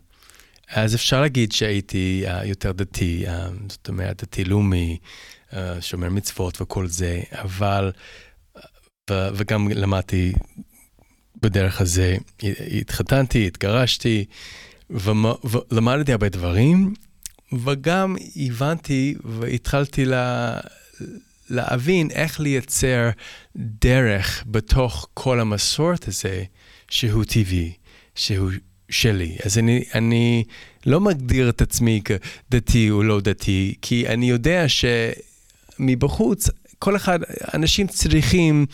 [0.69, 3.29] אז אפשר להגיד שהייתי uh, יותר דתי, uh,
[3.69, 4.97] זאת אומרת, דתי-לאומי,
[5.49, 7.91] uh, שומר מצוות וכל זה, אבל,
[9.09, 10.33] ו- וגם למדתי
[11.43, 12.17] בדרך הזה,
[12.71, 14.25] התחתנתי, התגרשתי,
[14.89, 16.93] ולמדתי הרבה דברים,
[17.63, 20.59] וגם הבנתי והתחלתי לה...
[21.49, 23.09] להבין איך לייצר
[23.55, 26.43] דרך בתוך כל המסורת הזה,
[26.89, 27.73] שהוא טבעי,
[28.15, 28.51] שהוא
[28.89, 29.37] שלי.
[29.45, 30.43] אז אני, אני
[30.85, 34.65] לא מגדיר את עצמי כדתי או לא דתי, כי אני יודע
[35.79, 37.19] שמבחוץ, כל אחד,
[37.53, 38.65] אנשים צריכים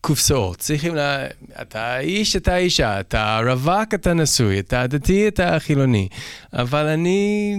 [0.00, 1.00] קופסאות, צריכים ל...
[1.62, 6.08] אתה איש, אתה אישה, אתה רווק, אתה נשוי, אתה דתי, אתה חילוני.
[6.52, 7.56] אבל אני...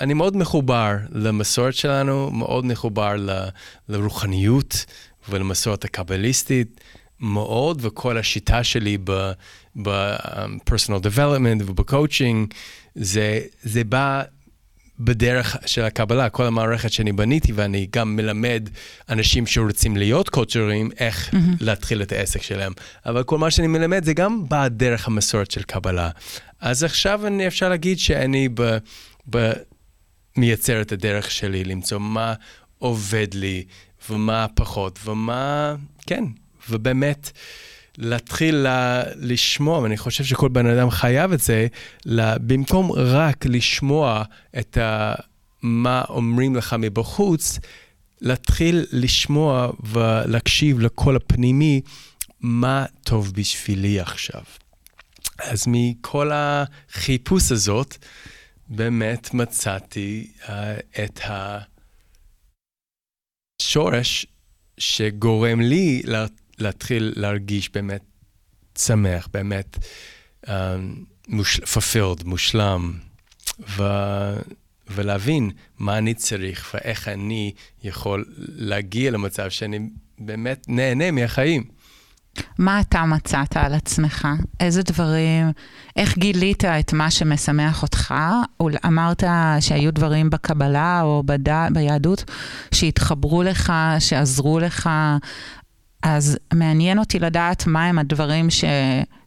[0.00, 3.30] אני מאוד מחובר למסורת שלנו, מאוד מחובר ל,
[3.88, 4.84] לרוחניות
[5.28, 6.80] ולמסורת הקבליסטית,
[7.20, 8.98] מאוד, וכל השיטה שלי
[9.82, 12.54] ב-personal development וב-coaching,
[12.94, 14.22] זה, זה בא
[14.98, 18.68] בדרך של הקבלה, כל המערכת שאני בניתי, ואני גם מלמד
[19.08, 21.36] אנשים שרוצים להיות קואוצ'רים, איך mm-hmm.
[21.60, 22.72] להתחיל את העסק שלהם.
[23.06, 26.10] אבל כל מה שאני מלמד זה גם בא דרך המסורת של קבלה.
[26.60, 28.78] אז עכשיו אני אפשר להגיד שאני ב...
[29.30, 29.52] ב
[30.36, 32.34] מייצר את הדרך שלי, למצוא מה
[32.78, 33.64] עובד לי
[34.10, 35.74] ומה פחות ומה,
[36.06, 36.24] כן,
[36.70, 37.30] ובאמת
[37.98, 41.66] להתחיל ל- לשמוע, ואני חושב שכל בן אדם חייב את זה,
[42.06, 44.22] ל- במקום רק לשמוע
[44.58, 45.14] את ה-
[45.62, 47.58] מה אומרים לך מבחוץ,
[48.20, 51.80] להתחיל לשמוע ולהקשיב לקול הפנימי,
[52.40, 54.42] מה טוב בשבילי עכשיו.
[55.38, 57.96] אז מכל החיפוש הזאת,
[58.68, 60.48] באמת מצאתי uh,
[61.04, 61.20] את
[63.62, 64.26] השורש
[64.78, 66.26] שגורם לי לה,
[66.58, 68.02] להתחיל להרגיש באמת
[68.78, 69.78] שמח, באמת
[70.46, 70.50] uh,
[71.28, 72.92] מוש, fulfilled, מושלם,
[73.76, 73.82] ו,
[74.90, 79.78] ולהבין מה אני צריך ואיך אני יכול להגיע למצב שאני
[80.18, 81.64] באמת נהנה מהחיים.
[82.58, 84.28] מה אתה מצאת על עצמך?
[84.60, 85.52] איזה דברים,
[85.96, 88.14] איך גילית את מה שמשמח אותך?
[88.86, 89.22] אמרת
[89.60, 91.22] שהיו דברים בקבלה או.
[91.72, 92.24] ביהדות
[92.74, 94.90] שהתחברו לך, שעזרו לך.
[96.04, 98.64] אז מעניין אותי לדעת מהם הדברים ש,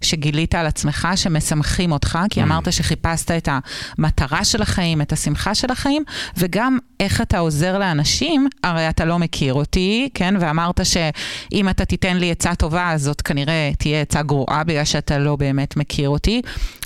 [0.01, 2.43] שגילית על עצמך, שמשמחים אותך, כי mm.
[2.43, 3.49] אמרת שחיפשת את
[3.97, 6.03] המטרה של החיים, את השמחה של החיים,
[6.37, 10.33] וגם איך אתה עוזר לאנשים, הרי אתה לא מכיר אותי, כן?
[10.39, 15.17] ואמרת שאם אתה תיתן לי עצה טובה, אז זאת כנראה תהיה עצה גרועה, בגלל שאתה
[15.17, 16.41] לא באמת מכיר אותי.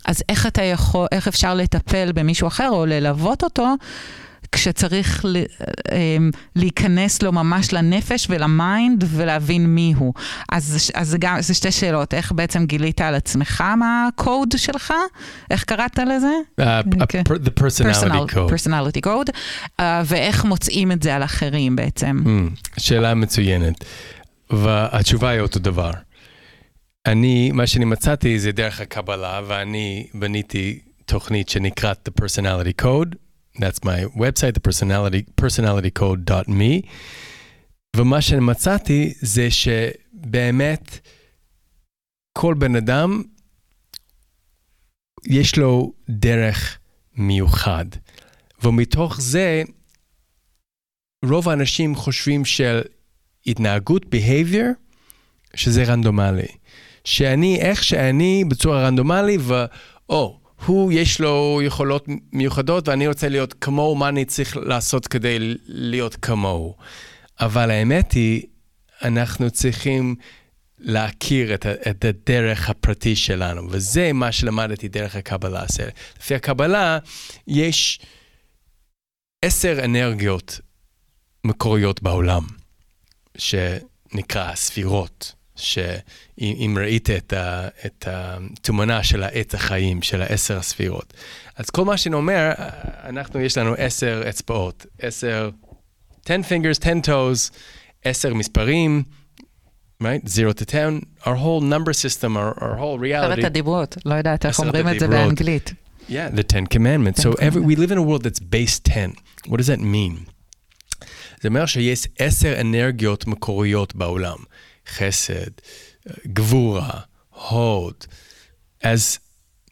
[0.05, 3.75] אז איך אתה יכול, איך אפשר לטפל במישהו אחר או ללוות אותו?
[4.51, 5.25] כשצריך
[5.91, 10.13] אמ, להיכנס לו ממש לנפש ול mind ולהבין מי הוא.
[10.51, 14.93] אז, אז זה גם, זה שתי שאלות, איך בעצם גילית על עצמך מה הקוד שלך?
[15.51, 16.27] איך קראת לזה?
[16.61, 17.01] Uh, okay.
[17.01, 17.21] אוקיי.
[17.21, 18.51] the personality Personal, code.
[18.51, 19.29] personality code,
[19.79, 22.19] uh, ואיך מוצאים את זה על אחרים בעצם?
[22.25, 23.85] Mm, שאלה מצוינת,
[24.49, 25.91] והתשובה היא אותו דבר.
[27.05, 33.15] אני, מה שאני מצאתי זה דרך הקבלה, ואני בניתי תוכנית שנקראת The Personality Code.
[33.57, 36.87] That's my website, the personality, personalitycode.me.
[37.95, 40.99] ומה שמצאתי זה שבאמת
[42.37, 43.23] כל בן אדם
[45.25, 46.79] יש לו דרך
[47.15, 47.85] מיוחד.
[48.63, 49.63] ומתוך זה,
[51.25, 52.81] רוב האנשים חושבים של
[53.47, 54.65] התנהגות, behavior,
[55.55, 56.47] שזה רנדומלי.
[57.03, 63.95] שאני, איך שאני, בצורה רנדומלי, ואו, הוא יש לו יכולות מיוחדות ואני רוצה להיות כמוהו,
[63.95, 66.75] מה אני צריך לעשות כדי להיות כמוהו.
[67.39, 68.43] אבל האמת היא,
[69.03, 70.15] אנחנו צריכים
[70.79, 75.63] להכיר את, את הדרך הפרטי שלנו, וזה מה שלמדתי דרך הקבלה.
[76.19, 76.99] לפי הקבלה
[77.47, 77.99] יש
[79.41, 80.59] עשר אנרגיות
[81.43, 82.43] מקוריות בעולם,
[83.37, 85.40] שנקרא ספירות.
[85.61, 91.13] שאם ראית את, ה, את התמונה של העץ החיים, של העשר הספירות.
[91.55, 92.51] אז כל מה שאני אומר,
[93.03, 95.49] אנחנו, יש לנו עשר אצבעות, עשר,
[96.25, 97.51] 10 fingers, 10 toes,
[98.05, 99.03] עשר מספרים,
[100.03, 100.27] right?
[100.27, 103.33] 0 to 10, our whole number system, our, our whole reality.
[103.33, 105.73] עשרת הדיברות, לא יודעת איך אומרים את זה באנגלית.
[106.09, 107.21] Yeah, the Ten Commandments.
[107.21, 109.13] So every, we live in a world that's base 10.
[109.47, 110.31] What does that mean?
[111.41, 114.37] זה אומר שיש עשר אנרגיות מקוריות בעולם.
[114.87, 115.51] חסד,
[116.27, 116.99] גבורה,
[117.49, 117.95] הוד.
[118.83, 119.19] אז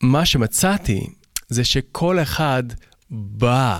[0.02, 1.08] מה שמצאתי
[1.48, 2.64] זה שכל אחד
[3.10, 3.80] בא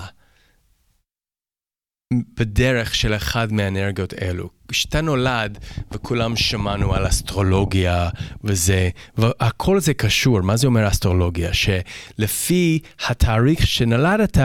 [2.12, 4.50] בדרך של אחד מהאנרגיות האלו.
[4.68, 5.58] כשאתה נולד
[5.92, 8.08] וכולם שמענו על אסטרולוגיה
[8.44, 11.50] וזה, והכל זה קשור, מה זה אומר אסטרולוגיה?
[11.54, 14.38] שלפי התאריך שנולדת,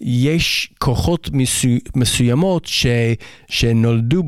[0.00, 2.86] יש כוחות מסו, מסוימות ש,
[3.48, 4.22] שנולדו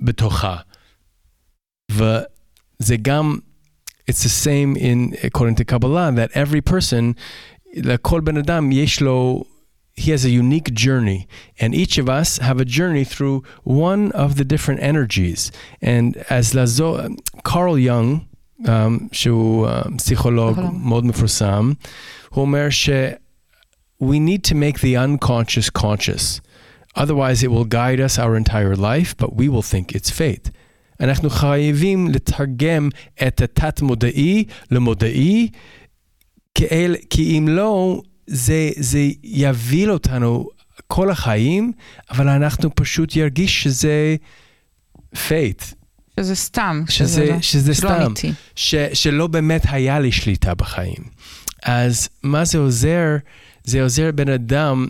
[0.00, 0.56] בתוכה.
[1.93, 3.39] וזה גם,
[4.09, 7.13] it's the same in, according to Kabbalah, that every person,
[7.75, 9.43] לכל בן אדם יש לו,
[9.95, 11.27] he has a unique journey,
[11.59, 15.51] and each of us have a journey through one of the different energies.
[15.81, 16.99] And as לעזור,
[17.43, 18.25] Carl Jung,
[18.65, 21.73] um, שהוא um, פסיכולוג מאוד מפורסם,
[22.29, 22.89] הוא אומר ש...
[23.99, 26.41] we need to make the unconscious conscious.
[26.95, 30.51] Otherwise, it will guide us our entire life, but we will think it's fate.
[31.04, 32.88] אנחנו חייבים לתרגם
[33.26, 35.48] את התת-מודעי למודעי,
[36.54, 40.48] כאל, כי אם לא, זה, זה יביל אותנו
[40.86, 41.72] כל החיים,
[42.10, 44.16] אבל אנחנו פשוט ירגיש שזה
[45.28, 45.62] fate.
[46.20, 46.84] שזה סתם.
[46.88, 48.12] שזה, שזה, לא, שזה סתם.
[48.56, 51.04] ש, שלא באמת היה לי שליטה בחיים.
[51.62, 53.16] אז מה זה עוזר?
[53.64, 54.86] זה עוזר בן אדם,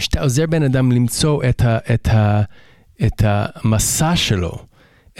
[0.00, 2.42] שאתה עוזר בן אדם למצוא את, ה, את, ה,
[3.06, 4.69] את המסע שלו.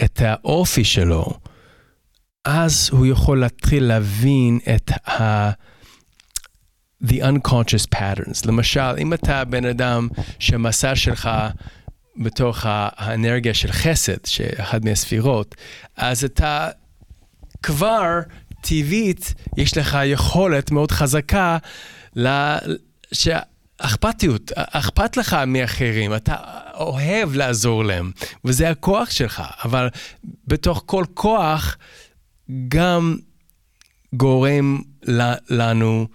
[0.03, 1.25] את האופי שלו,
[2.45, 5.51] אז הוא יכול להתחיל להבין את ה...
[7.03, 8.47] the unconscious patterns.
[8.47, 10.07] למשל, אם אתה בן אדם
[10.39, 11.29] שהמסע שלך
[12.17, 15.55] בתוך האנרגיה של חסד, שאחד מהספירות,
[15.97, 16.69] אז אתה
[17.63, 18.19] כבר
[18.61, 21.57] טבעית יש לך יכולת מאוד חזקה
[22.15, 22.55] ל...
[23.11, 26.35] שאכפתיות, אכפת לך מאחרים, אתה
[26.73, 28.11] אוהב לעזור להם,
[28.45, 29.89] וזה הכוח שלך, אבל
[30.47, 31.77] בתוך כל כוח
[32.67, 33.17] גם
[34.13, 34.81] גורם
[35.49, 36.07] לנו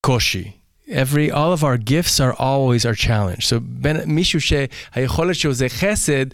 [0.00, 0.50] קושי.
[0.88, 3.46] Every, all of our gifts are always our challenge.
[3.46, 6.26] So בין מישהו שהיכולת שלו זה חסד,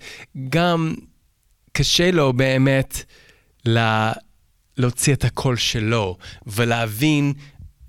[0.49, 0.95] גם
[1.73, 3.05] קשה לו באמת
[3.65, 4.13] לה,
[4.77, 7.33] להוציא את הקול שלו ולהבין,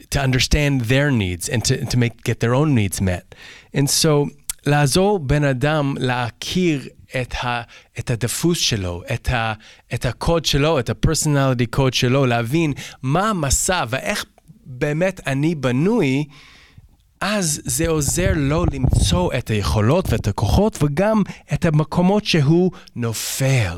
[0.01, 3.35] to understand their needs and to, to make, get their own needs met.
[3.73, 4.29] And so
[4.67, 6.87] לעזור בן אדם להכיר
[7.21, 7.61] את, ה,
[7.99, 9.53] את הדפוס שלו, את, ה,
[9.93, 14.25] את הקוד שלו, את ה-personality code שלו, להבין מה המסע ואיך
[14.65, 16.25] באמת אני בנוי,
[17.21, 21.21] אז זה עוזר לו למצוא את היכולות ואת הכוחות וגם
[21.53, 23.77] את המקומות שהוא נופל.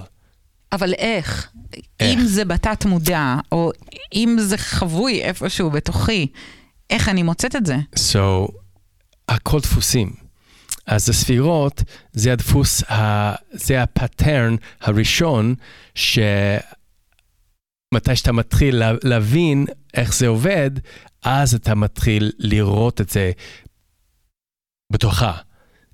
[0.71, 1.51] אבל איך?
[1.99, 2.19] איך?
[2.19, 3.71] אם זה בתת מודע, או
[4.13, 6.27] אם זה חבוי איפשהו בתוכי,
[6.89, 7.75] איך אני מוצאת את זה?
[7.95, 8.51] So,
[9.29, 10.28] הכל דפוסים.
[10.89, 15.55] אז הספירות זה הדפוס, ה, זה הפטרן הראשון,
[15.95, 16.25] שמתי
[18.15, 20.71] שאתה מתחיל להבין איך זה עובד,
[21.23, 23.31] אז אתה מתחיל לראות את זה
[24.91, 25.33] בתוכה.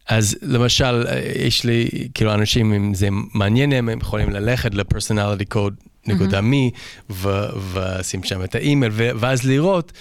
[0.10, 1.06] אז למשל,
[1.36, 6.72] יש לי, כאילו, אנשים, אם זה מעניין הם יכולים ללכת ל-personality code נקודה מי,
[7.10, 9.92] ושים שם את האימייל, ואז לראות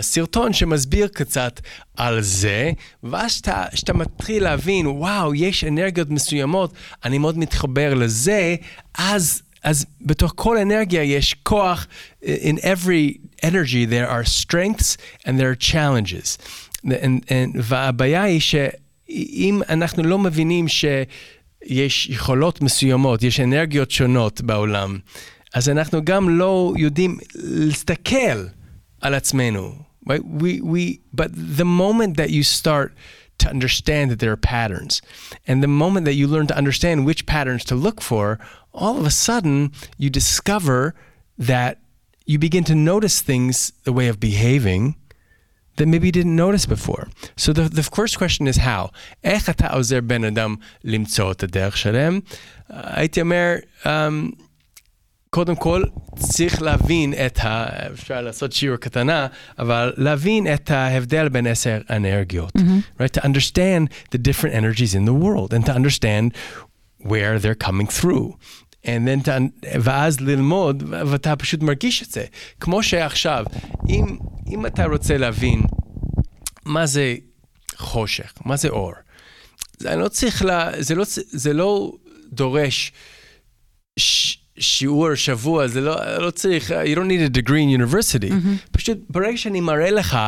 [0.00, 1.60] סרטון שמסביר קצת
[1.96, 2.70] על זה,
[3.02, 6.72] ואז כשאתה מתחיל להבין, וואו, יש אנרגיות מסוימות,
[7.04, 8.56] אני מאוד מתחבר לזה,
[8.98, 11.86] אז, אז בתוך כל אנרגיה יש כוח,
[12.24, 16.38] in every energy there are strengths and there are challenges.
[16.86, 24.98] And, and, והבעיה היא שאם אנחנו לא מבינים שיש יכולות מסוימות, יש אנרגיות שונות בעולם,
[25.53, 28.45] אז אנחנו גם לא יודעים להסתכל
[29.01, 29.75] על עצמנו.
[30.07, 30.23] Right?
[30.25, 32.93] We, we, but the moment that you start
[33.39, 35.01] to understand that there are patterns,
[35.47, 38.39] and the moment that you learn to understand which patterns to look for,
[38.73, 40.93] all of a sudden you discover
[41.37, 41.79] that
[42.25, 44.95] you begin to notice things, the way of behaving,
[45.77, 47.07] that maybe you didn't notice before.
[47.37, 48.91] So the, the first question is how?
[49.23, 52.19] איך אתה עוזר בן אדם למצוא את הדרך שלהם?
[52.69, 53.87] הייתי אומר, um,
[55.34, 55.82] קודם כל
[56.16, 57.66] צריך להבין את ה...
[57.92, 59.26] אפשר לעשות שיעור קטנה,
[59.58, 62.52] אבל להבין את ההבדל בין עשר אנרגיות.
[62.56, 63.00] Mm-hmm.
[63.00, 63.20] Right?
[63.20, 66.24] To understand the different energies in the world and to understand
[67.00, 68.26] where they're coming through.
[68.84, 69.30] And then to,
[69.80, 72.24] ואז ללמוד, ואתה פשוט מרגיש את זה.
[72.60, 73.44] כמו שעכשיו,
[73.88, 74.16] אם,
[74.48, 75.62] אם אתה רוצה להבין
[76.64, 77.14] מה זה
[77.76, 78.92] חושך, מה זה אור,
[79.78, 81.92] זה לא צריך, לה, זה, לא, זה לא
[82.32, 82.92] דורש
[83.96, 88.30] ש, שיעור שבוע, זה לא, לא צריך, you don't need a degree in university.
[88.30, 88.68] Mm-hmm.
[88.72, 90.18] פשוט ברגע שאני מראה לך,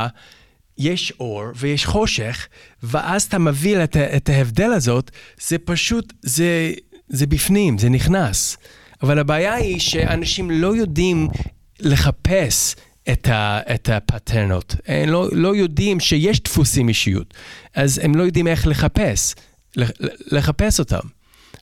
[0.78, 2.46] יש אור ויש חושך,
[2.82, 5.10] ואז אתה מביא את, את ההבדל הזאת,
[5.40, 6.72] זה פשוט, זה,
[7.08, 8.56] זה בפנים, זה נכנס.
[9.02, 11.28] אבל הבעיה היא שאנשים לא יודעים
[11.80, 12.76] לחפש
[13.12, 14.76] את, ה, את הפטרנות.
[14.86, 17.34] הם לא, לא יודעים שיש דפוסים אישיות,
[17.74, 19.34] אז הם לא יודעים איך לחפש,
[20.26, 21.15] לחפש אותם.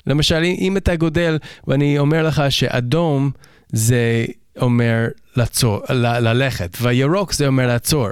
[0.07, 3.31] למשל, אם אתה גודל, ואני אומר לך שאדום
[3.73, 4.25] זה
[4.61, 8.09] אומר לעצור, ל- ללכת, וירוק זה אומר לעצור,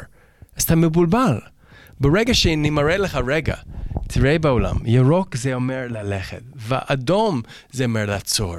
[0.57, 1.39] אז אתה מבולבל.
[2.01, 3.55] ברגע שאני מראה לך, רגע,
[4.09, 8.55] תראה בעולם, ירוק זה אומר ללכת, ואדום זה אומר לעצור.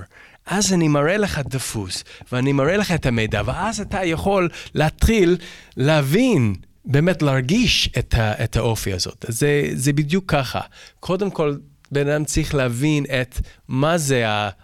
[0.46, 5.38] אז אני מראה לך דפוס, ואני מראה לך את המידע, ואז אתה יכול להתחיל
[5.78, 9.26] להבין, באמת להרגיש את, ה, את האופי הזאת.
[9.28, 10.60] זה, זה בדיוק ככה.
[11.00, 11.56] קודם כל,
[11.94, 14.24] בן אדם צריך להבין את מה זה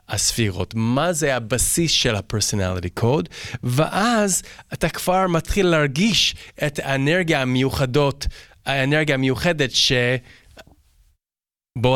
[0.10, 3.28] הספירות, מה זה הבסיס של ה-personality code,
[3.64, 6.36] ואז אתה כבר מתחיל להרגיש
[6.68, 8.28] את האנרגיה המיוחדות,
[8.66, 9.98] האנרגיה המיוחדת שבו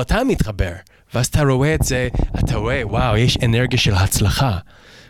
[0.02, 0.74] אתה מתחבר.
[1.14, 2.08] ואז אתה רואה את זה,
[2.40, 4.58] אתה רואה, וואו, יש אנרגיה של הצלחה.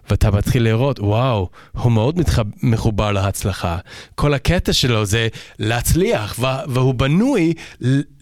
[0.09, 2.43] ואתה מתחיל לראות, וואו, הוא מאוד מתחב...
[2.63, 3.77] מחובר להצלחה.
[4.15, 5.27] כל הקטע שלו זה
[5.59, 7.53] להצליח, והוא בנוי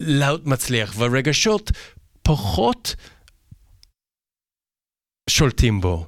[0.00, 1.70] להיות מצליח, והרגשות
[2.22, 2.94] פחות
[5.30, 6.06] שולטים בו.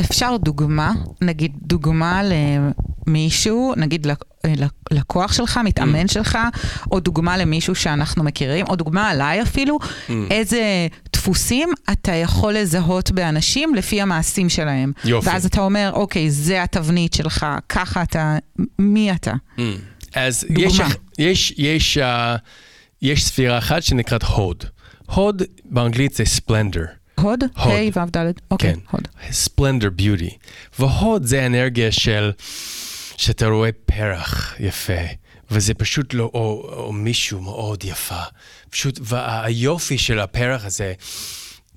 [0.00, 2.22] אפשר דוגמה, נגיד דוגמה
[3.06, 4.06] למישהו, נגיד
[4.90, 6.12] לקוח שלך, מתאמן mm.
[6.12, 6.38] שלך,
[6.90, 10.12] או דוגמה למישהו שאנחנו מכירים, או דוגמה עליי אפילו, mm.
[10.30, 10.86] איזה
[11.22, 14.92] דפוסים אתה יכול לזהות באנשים לפי המעשים שלהם.
[15.04, 15.28] יופי.
[15.28, 18.36] ואז אתה אומר, אוקיי, זה התבנית שלך, ככה אתה,
[18.78, 19.32] מי אתה?
[19.56, 19.60] Mm.
[20.14, 20.88] אז דוגמה.
[21.18, 22.02] יש, יש, יש, uh,
[23.02, 24.64] יש ספירה אחת שנקראת הוד.
[25.06, 26.84] הוד באנגלית זה ספלנדר.
[27.18, 27.44] הוד?
[27.56, 28.32] ה' ו' ד'?
[28.50, 28.78] אוקיי, כן.
[28.90, 29.08] הוד.
[29.30, 30.34] splendor beauty.
[30.78, 32.32] והוד זה אנרגיה של,
[33.16, 35.02] שאתה רואה פרח יפה,
[35.50, 38.22] וזה פשוט לא, או, או מישהו מאוד יפה.
[38.72, 40.92] פשוט, והיופי של הפרח הזה,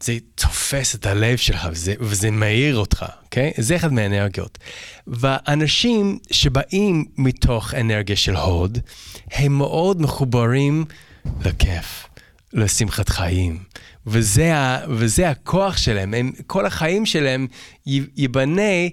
[0.03, 3.51] זה תופס את הלב שלך, וזה, וזה מאיר אותך, אוקיי?
[3.57, 4.57] זה אחד מהאנרגיות.
[5.07, 8.79] ואנשים שבאים מתוך אנרגיה של הוד,
[9.31, 10.85] הם מאוד מחוברים
[11.45, 12.07] לכיף,
[12.53, 13.59] לשמחת חיים.
[14.07, 17.47] וזה, ה, וזה הכוח שלהם, הם, כל החיים שלהם
[18.17, 18.87] ייבנה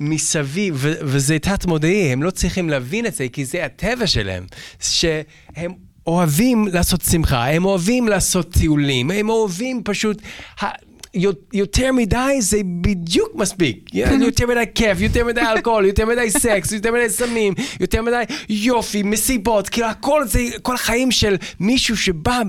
[0.00, 4.46] מסביב, ו, וזה תת-מודעי, הם לא צריכים להבין את זה, כי זה הטבע שלהם,
[4.80, 10.22] שהם אוהבים לעשות שמחה, הם אוהבים לעשות טיולים, הם אוהבים פשוט...
[11.52, 13.90] יותר מדי זה בדיוק מספיק.
[13.94, 19.02] יותר מדי כיף, יותר מדי אלכוהול, יותר מדי סקס, יותר מדי סמים, יותר מדי יופי,
[19.02, 22.40] מסיבות, כאילו הכל זה, כל החיים של מישהו שבא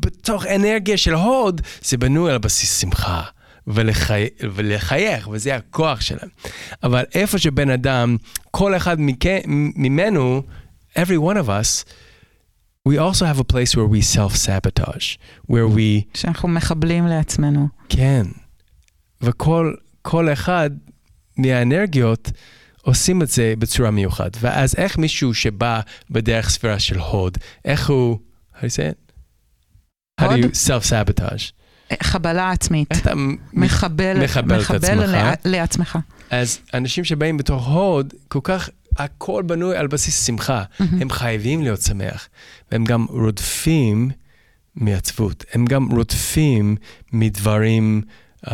[0.00, 3.22] בתוך אנרגיה של הוד, זה בנוי על בסיס שמחה.
[3.66, 4.26] ולחי...
[4.40, 6.28] ולחייך, וזה הכוח שלהם.
[6.82, 8.16] אבל איפה שבן אדם,
[8.50, 9.26] כל אחד מכ...
[9.76, 10.42] ממנו,
[10.96, 11.84] every one of us,
[12.88, 15.16] we also have a place where we self-sabotage,
[15.50, 16.04] where we...
[16.14, 17.68] שאנחנו מחבלים לעצמנו.
[17.88, 18.26] כן.
[19.20, 20.70] וכל כל אחד
[21.36, 22.30] מהאנרגיות
[22.82, 24.30] עושים את זה בצורה מיוחד.
[24.40, 25.80] ואז איך מישהו שבא
[26.10, 28.18] בדרך ספירה של הוד, איך הוא...
[28.54, 29.12] how do you say it?
[30.20, 31.52] How do you self-sabotage?
[32.02, 32.92] חבלה עצמית.
[32.92, 33.12] איך אתה
[33.52, 34.98] מחבל, מחבל את עצמך.
[35.08, 35.98] לע- לעצמך.
[36.30, 40.63] אז אנשים שבאים בתור הוד, כל כך, הכל בנוי על בסיס שמחה.
[40.79, 42.27] הם חייבים להיות שמח.
[42.71, 44.09] והם גם רודפים
[44.75, 45.45] מעצבות.
[45.53, 46.75] הם גם רודפים
[47.13, 48.01] מדברים,
[48.45, 48.49] um,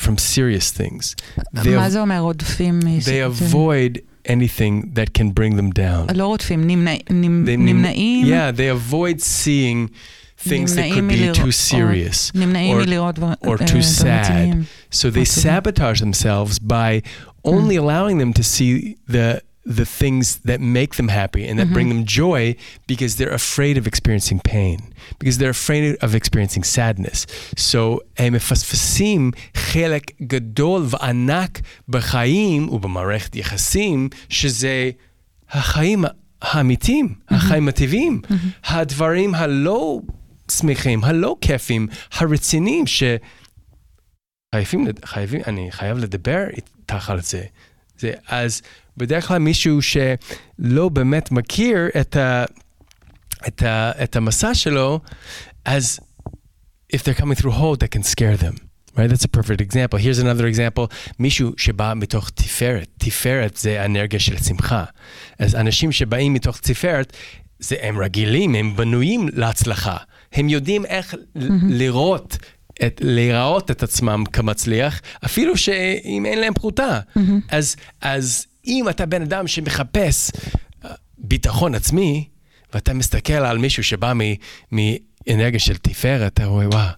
[0.00, 1.14] from serious things.
[1.56, 2.78] They, מה זה אומר רודפים?
[2.78, 3.98] מ- they זה- avoid
[4.28, 6.12] anything that can bring them down.
[6.14, 8.26] לא רודפים, נמנע- נמ- They נמנעים.
[8.26, 9.88] Yeah, they avoid seeing
[10.48, 12.30] things that נמנעים could be מלראות- too serious.
[12.34, 14.04] נמנעים or- מלראות דבר- or אה, too דברים sad.
[14.06, 14.62] רציניים.
[14.92, 15.42] So they Absolutely.
[15.42, 17.00] sabotage themselves by
[17.46, 21.87] only allowing them to see the the things that make them happy and that bring
[21.89, 22.53] them joy
[22.91, 24.77] because they're afraid of experiencing pain
[25.19, 27.25] because they're afraid of experiencing sadness
[27.71, 34.89] so הם מפספסים חלק גדול וענק בחיים ובמערכת יחסים שזה
[35.49, 36.05] החיים
[36.41, 38.21] האמיתיים, החיים הטבעיים,
[38.65, 39.99] הדברים הלא
[40.51, 43.03] שמחים, הלא כיפים, הרציניים ש...
[44.55, 47.43] חייבים, לד- חייבים, אני חייב לדבר איתך על זה.
[47.99, 48.13] זה.
[48.27, 48.61] אז
[48.97, 52.45] בדרך כלל מישהו שלא באמת מכיר את, ה,
[53.47, 54.99] את, ה, את המסע שלו,
[55.65, 55.99] אז
[56.95, 58.57] if they're coming through hold, that can scare them.
[58.95, 59.09] Right?
[59.09, 59.97] That's a perfect example.
[59.99, 60.95] Here's another example.
[61.19, 62.87] מישהו שבא מתוך תפארת.
[62.97, 64.83] תפארת זה אנרגיה של שמחה.
[65.39, 67.13] אז אנשים שבאים מתוך תפארת,
[67.59, 69.97] זה, הם רגילים, הם בנויים להצלחה.
[70.33, 72.37] הם יודעים איך ל- לראות,
[72.85, 76.99] את, להיראות את עצמם כמצליח, אפילו שאם אין להם פרוטה.
[77.49, 80.31] אז, אז אם אתה בן אדם שמחפש
[80.85, 82.27] אה, ביטחון עצמי,
[82.73, 84.13] ואתה מסתכל על מישהו שבא
[84.71, 86.89] מאנרגיה של תפארת, אתה רואה, וואו,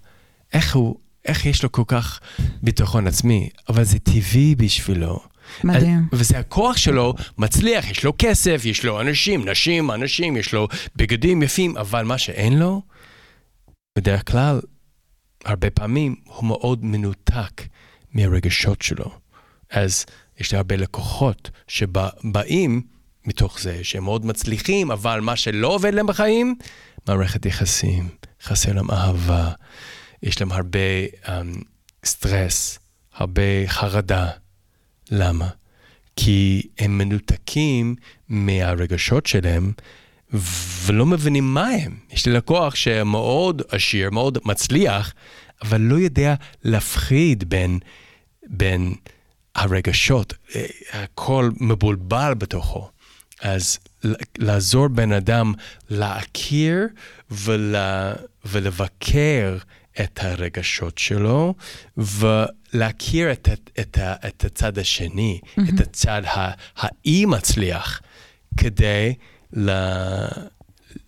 [0.53, 0.95] איך הוא,
[1.26, 2.20] איך יש לו כל כך
[2.63, 5.20] ביטחון עצמי, אבל זה טבעי בשבילו.
[5.63, 6.07] מדהים.
[6.11, 11.43] וזה הכוח שלו, מצליח, יש לו כסף, יש לו אנשים, נשים, אנשים, יש לו בגדים
[11.43, 12.82] יפים, אבל מה שאין לו,
[13.97, 14.61] בדרך כלל,
[15.45, 17.61] הרבה פעמים, הוא מאוד מנותק
[18.13, 19.11] מהרגשות שלו.
[19.72, 20.05] אז
[20.39, 22.81] יש לי הרבה לקוחות שבאים
[23.25, 26.55] מתוך זה שהם מאוד מצליחים, אבל מה שלא עובד להם בחיים,
[27.07, 28.09] מערכת יחסים,
[28.43, 29.51] חסר להם אהבה,
[30.23, 30.79] יש להם הרבה
[31.23, 31.29] um,
[32.05, 32.79] סטרס,
[33.13, 34.29] הרבה חרדה.
[35.11, 35.47] למה?
[36.15, 37.95] כי הם מנותקים
[38.29, 39.71] מהרגשות שלהם
[40.86, 41.97] ולא מבינים מה הם.
[42.11, 45.13] יש לי לקוח שמאוד עשיר, מאוד מצליח,
[45.61, 47.79] אבל לא יודע להפחיד בין,
[48.47, 48.93] בין
[49.55, 50.33] הרגשות.
[50.55, 52.89] אה, הכל מבולבל בתוכו.
[53.41, 53.79] אז
[54.37, 55.53] לעזור בן אדם
[55.89, 56.87] להכיר
[57.31, 57.75] ול,
[58.45, 59.57] ולבקר
[60.01, 61.53] את הרגשות שלו,
[61.97, 63.97] ולהכיר את, את, את,
[64.27, 65.61] את הצד השני, mm-hmm.
[65.75, 66.21] את הצד
[66.77, 68.01] האי מצליח,
[68.57, 69.13] כדי
[69.53, 69.71] ל,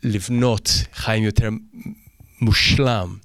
[0.04, 1.50] לבנות חיים יותר
[2.42, 3.18] מושלם,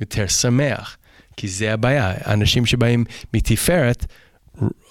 [0.00, 0.96] יותר שמח.
[1.36, 3.04] כי זה הבעיה, אנשים שבאים
[3.34, 4.06] מתפארת,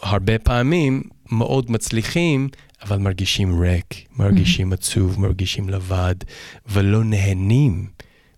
[0.01, 1.01] הרבה פעמים
[1.31, 2.49] מאוד מצליחים,
[2.83, 6.15] אבל מרגישים ריק, מרגישים עצוב, מרגישים לבד,
[6.69, 7.87] ולא נהנים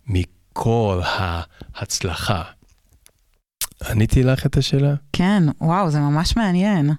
[0.07, 1.01] מכל
[1.75, 2.41] ההצלחה.
[3.89, 4.93] עניתי לך את השאלה?
[5.13, 6.89] כן, וואו, זה ממש מעניין.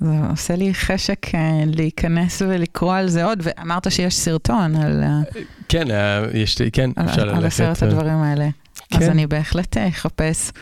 [0.00, 5.22] זה עושה לי חשק אה, להיכנס ולקרוא על זה עוד, ואמרת שיש סרטון על, ה-
[5.68, 7.46] כן, אה, יש לי, כן, על, אפשר על ללכת.
[7.46, 8.48] עשרת אה, הדברים האלה.
[8.92, 9.10] אז כן.
[9.10, 10.52] אני בהחלט אה, אחפש.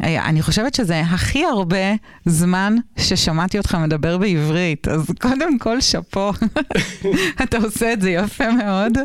[0.00, 6.32] אני חושבת שזה הכי הרבה זמן ששמעתי אותך מדבר בעברית, אז קודם כל שאפו,
[7.42, 8.98] אתה עושה את זה יפה מאוד.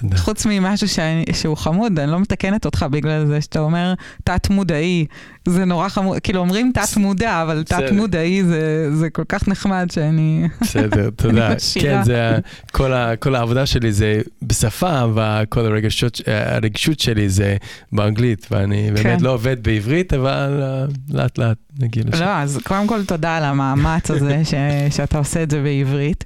[0.00, 0.16] תודה.
[0.16, 3.94] חוץ ממשהו שאני, שהוא חמוד, אני לא מתקנת אותך בגלל זה שאתה אומר
[4.24, 5.06] תת-מודעי,
[5.48, 10.48] זה נורא חמוד, כאילו אומרים תת-מודע, אבל תת-מודעי זה, זה כל כך נחמד שאני...
[10.60, 11.54] בסדר, תודה.
[11.80, 12.38] כן, זה,
[12.72, 17.56] כל, ה, כל העבודה שלי זה בשפה, וכל הרגשות, הרגישות שלי זה
[17.92, 19.24] באנגלית, ואני באמת כן.
[19.24, 22.20] לא עובד בעברית, אבל uh, לאט לאט נגיע לשם.
[22.20, 24.54] לא, אז קודם כל תודה על המאמץ הזה ש,
[24.96, 26.24] שאתה עושה את זה בעברית.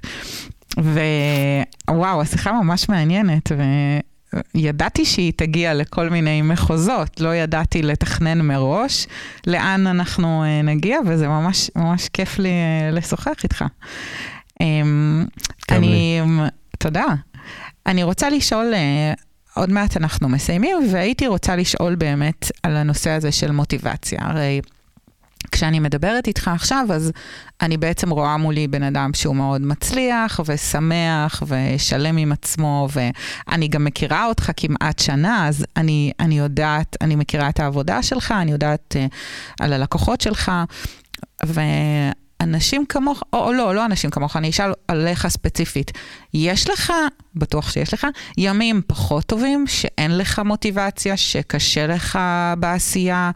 [0.77, 3.51] ווואו, השיחה ממש מעניינת,
[4.55, 9.07] וידעתי שהיא תגיע לכל מיני מחוזות, לא ידעתי לתכנן מראש
[9.47, 13.65] לאן אנחנו אה, נגיע, וזה ממש ממש כיף לי אה, לשוחח איתך.
[14.61, 15.25] אמ,
[15.71, 16.21] אני,
[16.77, 17.05] תודה.
[17.85, 19.13] אני רוצה לשאול, אה,
[19.55, 24.19] עוד מעט אנחנו מסיימים, והייתי רוצה לשאול באמת על הנושא הזה של מוטיבציה.
[24.21, 24.61] הרי
[25.51, 27.11] כשאני מדברת איתך עכשיו, אז
[27.61, 33.83] אני בעצם רואה מולי בן אדם שהוא מאוד מצליח ושמח ושלם עם עצמו, ואני גם
[33.83, 38.95] מכירה אותך כמעט שנה, אז אני, אני יודעת, אני מכירה את העבודה שלך, אני יודעת
[38.97, 39.13] uh,
[39.59, 40.51] על הלקוחות שלך,
[41.43, 45.91] ואנשים כמוך, או, או לא, לא אנשים כמוך, אני אשאל עליך ספציפית.
[46.33, 46.93] יש לך,
[47.35, 52.19] בטוח שיש לך, ימים פחות טובים, שאין לך מוטיבציה, שקשה לך
[52.59, 53.31] בעשייה?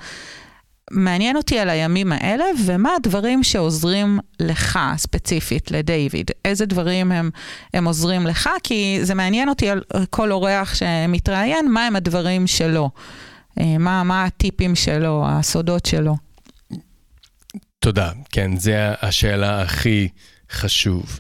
[0.92, 6.32] מעניין אותי על הימים האלה, ומה הדברים שעוזרים לך ספציפית, לדיוויד.
[6.46, 7.30] איזה דברים הם,
[7.74, 12.90] הם עוזרים לך, כי זה מעניין אותי על כל אורח שמתראיין, מה הם הדברים שלו.
[13.60, 16.16] אה, מה, מה הטיפים שלו, הסודות שלו.
[17.80, 18.12] תודה.
[18.30, 18.72] כן, זו
[19.02, 20.08] השאלה הכי
[20.52, 21.20] חשוב.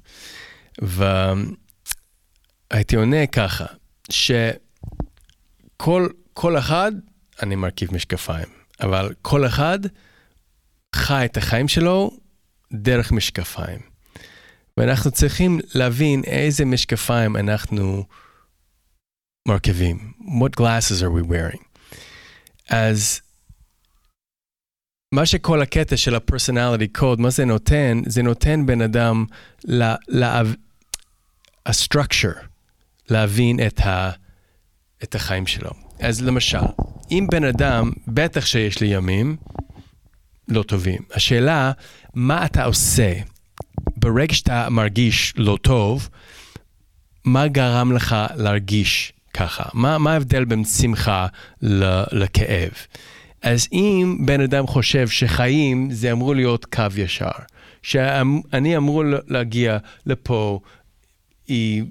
[2.71, 3.65] והייתי עונה ככה,
[4.09, 6.09] שכל
[6.57, 6.91] אחד,
[7.43, 8.64] אני מרכיב משקפיים.
[8.81, 9.79] אבל כל אחד
[10.95, 12.11] חי את החיים שלו
[12.73, 13.79] דרך משקפיים.
[14.77, 18.05] ואנחנו צריכים להבין איזה משקפיים אנחנו
[19.47, 20.13] מרכיבים.
[20.19, 21.63] What glasses are we wearing?
[22.69, 23.21] אז
[25.11, 28.01] מה שכל הקטע של ה-personality code, מה זה נותן?
[28.05, 29.25] זה נותן בן אדם
[31.65, 32.39] ה-structure,
[33.09, 34.11] להבין את, ה,
[35.03, 35.84] את החיים שלו.
[35.99, 36.57] אז למשל,
[37.11, 39.35] אם בן אדם, בטח שיש לי ימים
[40.47, 41.01] לא טובים.
[41.13, 41.71] השאלה,
[42.13, 43.13] מה אתה עושה
[43.97, 46.09] ברגע שאתה מרגיש לא טוב,
[47.25, 49.63] מה גרם לך להרגיש ככה?
[49.73, 51.27] מה, מה ההבדל בין שמחה
[52.11, 52.71] לכאב?
[53.41, 57.29] אז אם בן אדם חושב שחיים זה אמור להיות קו ישר,
[57.83, 60.59] שאני אמור להגיע לפה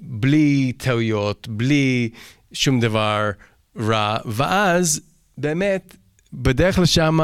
[0.01, 2.09] בלי טעויות, בלי
[2.53, 3.31] שום דבר
[3.77, 5.01] רע, ואז
[5.37, 5.95] באמת,
[6.33, 7.19] בדרך לשם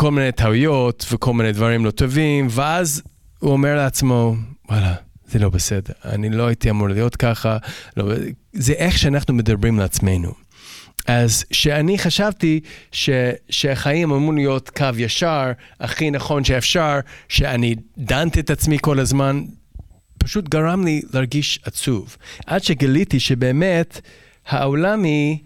[0.00, 3.02] כל מיני טעויות וכל מיני דברים לא טובים, ואז
[3.38, 4.34] הוא אומר לעצמו,
[4.68, 4.94] וואלה,
[5.26, 7.56] זה לא בסדר, אני לא הייתי אמור להיות ככה,
[7.96, 8.14] לא,
[8.52, 10.32] זה איך שאנחנו מדברים לעצמנו.
[11.06, 12.60] אז שאני חשבתי
[12.92, 13.10] ש,
[13.50, 16.98] שהחיים אמורים להיות קו ישר, הכי נכון שאפשר,
[17.28, 19.44] שאני דנתי את עצמי כל הזמן,
[20.24, 22.16] פשוט גרם לי להרגיש עצוב.
[22.46, 24.00] עד שגיליתי שבאמת
[24.46, 25.38] העולם היא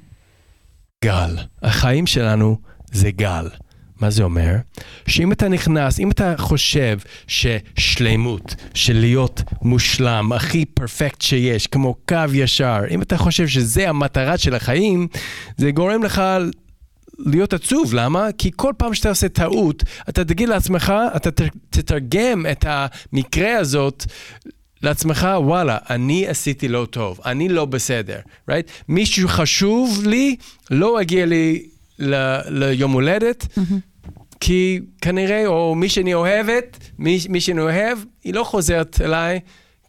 [1.05, 1.37] גל.
[1.63, 2.59] החיים שלנו
[2.93, 3.49] זה גל.
[4.01, 4.55] מה זה אומר?
[5.07, 12.25] שאם אתה נכנס, אם אתה חושב ששלמות, של להיות מושלם, הכי פרפקט שיש, כמו קו
[12.33, 15.09] ישר, אם אתה חושב שזה המטרה של החיים,
[15.57, 16.23] זה גורם לך
[17.19, 18.29] להיות עצוב, למה?
[18.39, 21.31] כי כל פעם שאתה עושה טעות, אתה תגיד לעצמך, אתה
[21.71, 24.05] תתרגם את המקרה הזאת
[24.83, 28.19] לעצמך, וואלה, אני עשיתי לא טוב, אני לא בסדר,
[28.51, 28.71] right?
[28.89, 30.37] מישהו חשוב לי,
[30.71, 31.67] לא הגיע לי
[31.99, 34.09] ל- ליום הולדת, mm-hmm.
[34.41, 39.41] כי כנראה, או מי שאני אוהבת, מי, מי שאני אוהב, היא לא חוזרת אליי,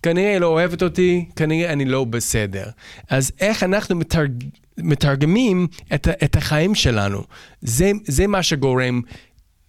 [0.03, 2.65] כנראה היא לא אוהבת אותי, כנראה אני לא בסדר.
[3.09, 4.43] אז איך אנחנו מתרג...
[4.77, 7.23] מתרגמים את, את החיים שלנו?
[7.61, 9.01] זה, זה מה שגורם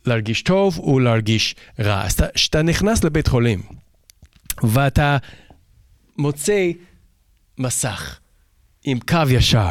[0.07, 2.05] להרגיש טוב ולהרגיש רע.
[2.05, 3.61] אז כשאתה נכנס לבית חולים,
[4.63, 5.17] ואתה
[6.19, 6.71] מוצא
[7.59, 8.19] מסך
[8.85, 9.71] עם קו ישר,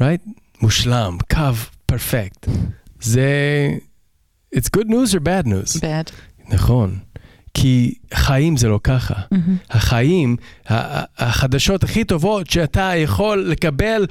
[0.00, 0.30] right?
[0.60, 1.54] מושלם, קו
[1.86, 2.46] פרפקט.
[3.00, 3.28] זה...
[4.56, 5.80] It's good news or bad news?
[5.80, 6.12] bad.
[6.48, 6.98] נכון.
[7.54, 9.14] כי חיים זה לא ככה.
[9.14, 9.36] Mm-hmm.
[9.70, 10.36] החיים,
[11.18, 14.06] החדשות הכי טובות שאתה יכול לקבל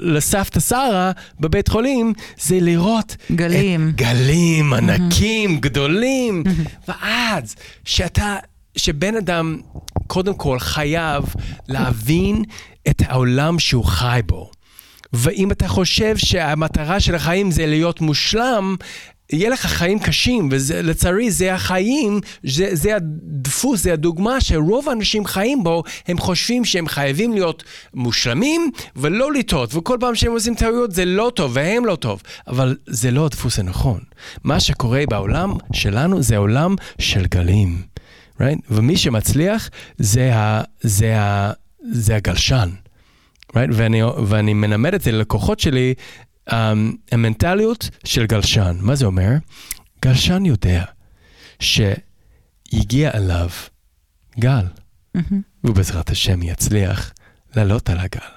[0.00, 3.16] לסבתא שרה בבית חולים, זה לראות...
[3.32, 3.92] גלים.
[3.94, 5.60] גלים ענקים, mm-hmm.
[5.60, 6.42] גדולים.
[6.46, 6.88] Mm-hmm.
[6.88, 8.36] ואז, שאתה
[8.76, 9.60] שבן אדם
[10.06, 11.24] קודם כל חייב
[11.68, 12.44] להבין
[12.88, 14.50] את העולם שהוא חי בו.
[15.12, 18.76] ואם אתה חושב שהמטרה של החיים זה להיות מושלם,
[19.32, 25.64] יהיה לך חיים קשים, ולצערי זה החיים, זה, זה הדפוס, זה הדוגמה שרוב האנשים חיים
[25.64, 27.64] בו, הם חושבים שהם חייבים להיות
[27.94, 32.76] מושלמים ולא לטעות, וכל פעם שהם עושים טעויות זה לא טוב והם לא טוב, אבל
[32.86, 34.00] זה לא הדפוס הנכון.
[34.44, 37.82] מה שקורה בעולם שלנו זה עולם של גלים,
[38.40, 38.60] right?
[38.70, 41.52] ומי שמצליח זה, ה, זה, ה,
[41.92, 42.70] זה הגלשן.
[43.50, 43.70] right?
[43.72, 45.94] ואני, ואני מנמד את זה ללקוחות שלי,
[46.50, 46.52] um,
[47.12, 48.76] המנטליות של גלשן.
[48.80, 49.30] מה זה אומר?
[50.02, 50.84] גלשן יודע
[51.60, 53.48] שהגיע אליו
[54.38, 54.66] גל,
[55.16, 55.34] mm-hmm.
[55.64, 57.12] ובעזרת השם יצליח
[57.56, 58.34] לעלות על הגל.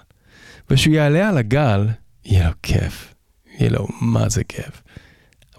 [0.69, 1.87] וכשהוא יעלה על הגל,
[2.25, 3.13] יהיה לו כיף.
[3.59, 4.81] יהיה לו מה זה כיף.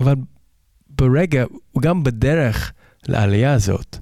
[0.00, 0.14] אבל
[0.88, 1.44] ברגע,
[1.80, 2.72] גם בדרך
[3.08, 3.98] לעלייה הזאת,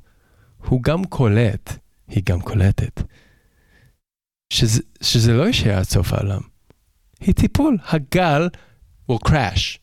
[0.68, 3.02] הוא גם קולט, היא גם קולטת,
[4.52, 6.40] שזה, שזה לא יישאר עד סוף העולם.
[7.20, 8.48] היא תיפול, הגל
[9.10, 9.78] will crash.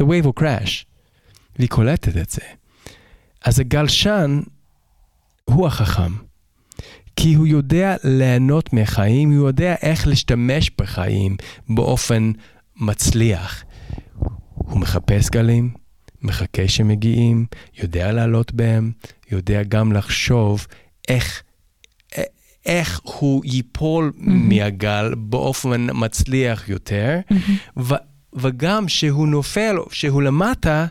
[0.00, 0.84] The wave will crash.
[1.56, 2.42] והיא קולטת את זה.
[3.44, 4.40] אז הגלשן
[5.44, 6.12] הוא החכם.
[7.16, 11.36] כי הוא יודע ליהנות מחיים, הוא יודע איך להשתמש בחיים
[11.68, 12.32] באופן
[12.76, 13.64] מצליח.
[14.54, 15.74] הוא מחפש גלים,
[16.24, 17.46] מחכה שמגיעים,
[17.82, 18.92] יודע לעלות בהם,
[19.30, 20.66] יודע גם לחשוב
[21.08, 21.42] איך
[22.66, 24.30] איך הוא ייפול mm-hmm.
[24.30, 27.80] מהגל באופן מצליח יותר, mm-hmm.
[27.80, 30.86] ו- וגם שהוא נופל, שהוא למטה,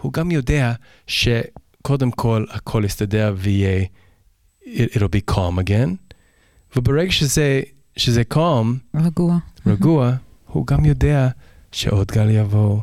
[0.00, 0.72] הוא גם יודע
[1.06, 3.84] שקודם כל הכל יסתדר ויהיה,
[4.64, 6.14] it'll be calm again,
[6.76, 7.60] וברגע שזה,
[7.96, 10.52] שזה calm, רגוע, רגוע, mm-hmm.
[10.52, 11.28] הוא גם יודע
[11.72, 12.80] שעוד גל יבוא,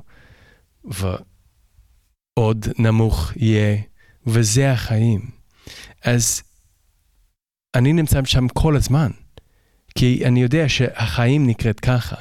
[2.39, 3.77] ועוד נמוך יהיה,
[4.27, 5.21] וזה החיים.
[6.03, 6.41] אז
[7.75, 9.11] אני נמצא שם כל הזמן,
[9.97, 12.15] כי אני יודע שהחיים נקראת ככה,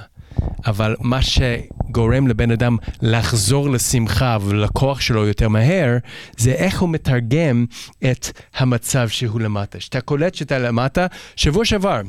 [0.67, 5.97] אבל מה שגורם לבן אדם לחזור לשמחה ולכוח שלו יותר מהר,
[6.37, 7.67] זה איך הוא מתרגם
[8.11, 9.81] את המצב שהוא למטה.
[9.81, 11.07] שאתה קולט שאתה למטה,
[11.37, 12.01] שבוע שעבר,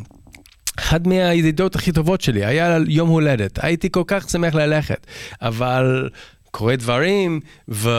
[0.80, 5.08] אחת מהידידות הכי טובות שלי, היה יום הולדת, הייתי כל כך שמח ללכת,
[5.42, 6.10] אבל
[6.54, 7.40] קורה דברים,
[7.70, 7.90] ו...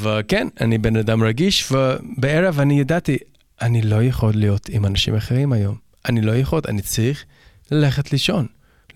[0.00, 3.18] וכן, אני בן אדם רגיש, ובערב אני ידעתי,
[3.60, 5.76] אני לא יכול להיות עם אנשים אחרים היום.
[6.08, 7.24] אני לא יכול, אני צריך
[7.70, 8.46] ללכת לישון.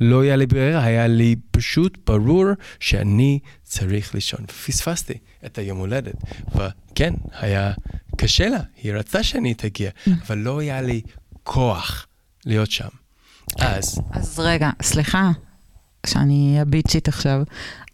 [0.01, 2.47] לא היה לי ברירה, היה לי פשוט ברור
[2.81, 4.47] שאני צריך לישון.
[4.47, 5.15] פספסתי
[5.47, 6.15] את היום הולדת.
[6.55, 7.73] וכן, היה
[8.17, 10.11] קשה לה, היא רצתה שאני תגיע, mm.
[10.27, 11.01] אבל לא היה לי
[11.43, 12.07] כוח
[12.47, 12.89] להיות שם.
[13.59, 14.01] אז...
[14.11, 15.31] אז רגע, סליחה,
[16.07, 17.43] שאני הביצ'ית עכשיו.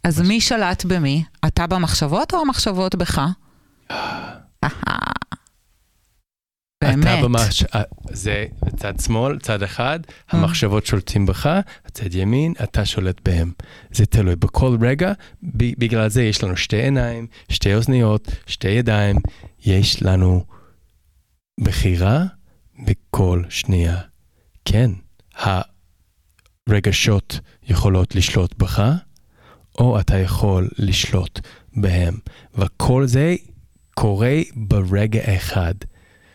[0.03, 1.23] אז מי שלט במי?
[1.47, 3.21] אתה במחשבות או המחשבות בך?
[6.83, 7.07] באמת.
[7.07, 7.63] אתה במש...
[7.63, 7.81] אה,
[8.11, 8.45] זה
[8.77, 10.11] צד שמאל, צד אחד, mm.
[10.29, 13.51] המחשבות שולטים בך, הצד ימין, אתה שולט בהם.
[13.91, 15.13] זה תלוי בכל רגע,
[15.53, 19.15] בגלל זה יש לנו שתי עיניים, שתי אוזניות, שתי ידיים,
[19.65, 20.45] יש לנו
[21.59, 22.23] בחירה
[22.85, 23.97] בכל שנייה.
[24.65, 24.91] כן,
[26.69, 28.91] הרגשות יכולות לשלוט בך,
[29.79, 31.39] או אתה יכול לשלוט
[31.75, 32.17] בהם.
[32.55, 33.35] וכל זה
[33.93, 35.73] קורה ברגע אחד.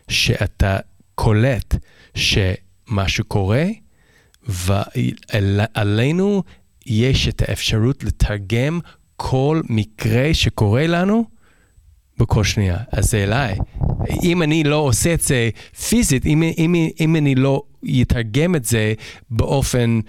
[0.09, 0.79] שאתה
[1.15, 1.77] קולט
[2.15, 3.67] שמשהו קורה,
[4.49, 6.43] ועלינו
[6.87, 8.81] יש את האפשרות לתרגם
[9.17, 11.25] כל מקרה שקורה לנו
[12.19, 12.77] בכל שנייה.
[12.93, 13.57] אז זה אליי.
[14.23, 15.51] אם אני לא עושה את זה
[15.89, 17.63] פיזית, אם, אם, אם אני לא
[18.03, 18.95] אתרגם את זה
[19.31, 20.01] באופן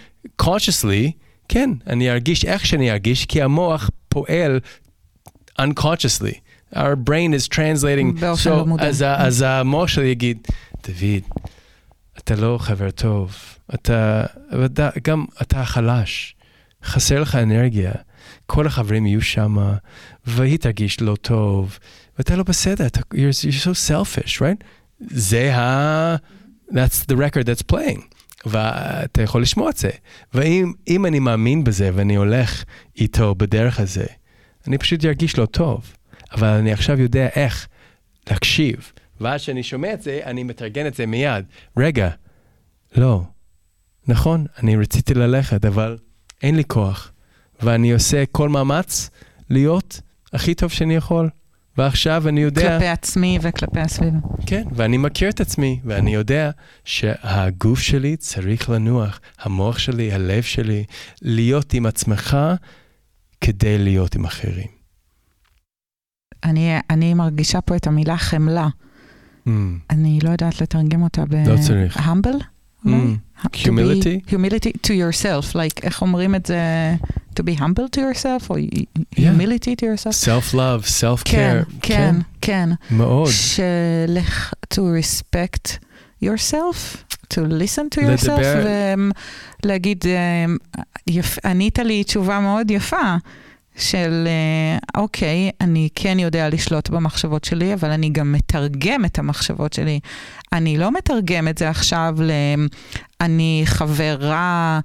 [0.42, 1.12] consciously,
[1.50, 4.60] כן, אני ארגיש איך שאני ארגיש, כי המוח פועל
[5.62, 6.40] unconsciously.
[6.74, 8.20] our brain is translating.
[8.20, 8.88] באופן so, לא מודע.
[8.88, 10.48] אז, אז המוח שלי יגיד,
[10.88, 11.40] דוד,
[12.18, 13.36] אתה לא חבר טוב,
[13.74, 14.26] אתה,
[14.66, 16.36] אתה גם אתה חלש,
[16.84, 17.92] חסר לך אנרגיה,
[18.46, 19.58] כל החברים יהיו שם,
[20.26, 21.80] והיא תרגיש לא טוב,
[22.18, 24.64] ואתה לא בסדר, אתה, you're, you're so selfish, right?
[25.00, 26.16] זה ה...
[26.72, 28.15] That's the record that's playing.
[28.46, 29.90] ואתה יכול לשמוע את זה.
[30.34, 32.64] ואם אני מאמין בזה ואני הולך
[32.98, 34.06] איתו בדרך הזה,
[34.68, 35.96] אני פשוט ארגיש לא טוב.
[36.32, 37.68] אבל אני עכשיו יודע איך
[38.30, 38.92] להקשיב.
[39.22, 41.46] ואז כשאני שומע את זה, אני מתרגן את זה מיד.
[41.78, 42.10] רגע,
[42.96, 43.22] לא.
[44.08, 45.98] נכון, אני רציתי ללכת, אבל
[46.44, 47.12] אין לי כוח.
[47.62, 49.10] ואני עושה כל מאמץ
[49.50, 50.02] להיות
[50.34, 51.30] הכי טוב שאני יכול.
[51.78, 52.70] ועכשיו אני יודע...
[52.70, 54.18] כלפי עצמי וכלפי הסביבה.
[54.46, 56.52] כן, ואני מכיר את עצמי, ואני יודע
[56.86, 60.84] שהגוף שלי צריך לנוח, המוח שלי, הלב שלי,
[61.22, 62.38] להיות עם עצמך
[63.42, 64.68] כדי להיות עם אחרים.
[66.44, 68.68] אני, אני מרגישה פה את המילה חמלה.
[69.48, 69.50] Mm.
[69.90, 71.36] אני לא יודעת לתרגם אותה ב...
[71.36, 72.08] לא צריך.
[72.08, 72.38] המבל?
[72.86, 72.90] Mm.
[73.54, 74.20] Humility?
[74.20, 76.96] To be, humility to yourself, like איך אומרים את זה?
[77.40, 79.18] To be humble to yourself, או Yeah.
[79.18, 80.26] humility to yourself?
[80.26, 80.84] Self-love,
[81.24, 81.72] כן, self-care.
[81.82, 82.70] כן, כן.
[82.92, 83.30] מאוד.
[83.32, 85.78] שלך, to respect
[86.24, 86.98] yourself,
[87.34, 88.66] to listen to yourself, לדבר.
[89.64, 90.58] ולהגיד, אמ,
[91.08, 93.16] יפ, ענית לי תשובה מאוד יפה.
[93.78, 99.74] של אה, אוקיי, אני כן יודע לשלוט במחשבות שלי, אבל אני גם מתרגם את המחשבות
[99.74, 100.00] שלי.
[100.54, 102.32] אני לא מתרגם את זה עכשיו ל...
[103.22, 104.80] אני חבר רע,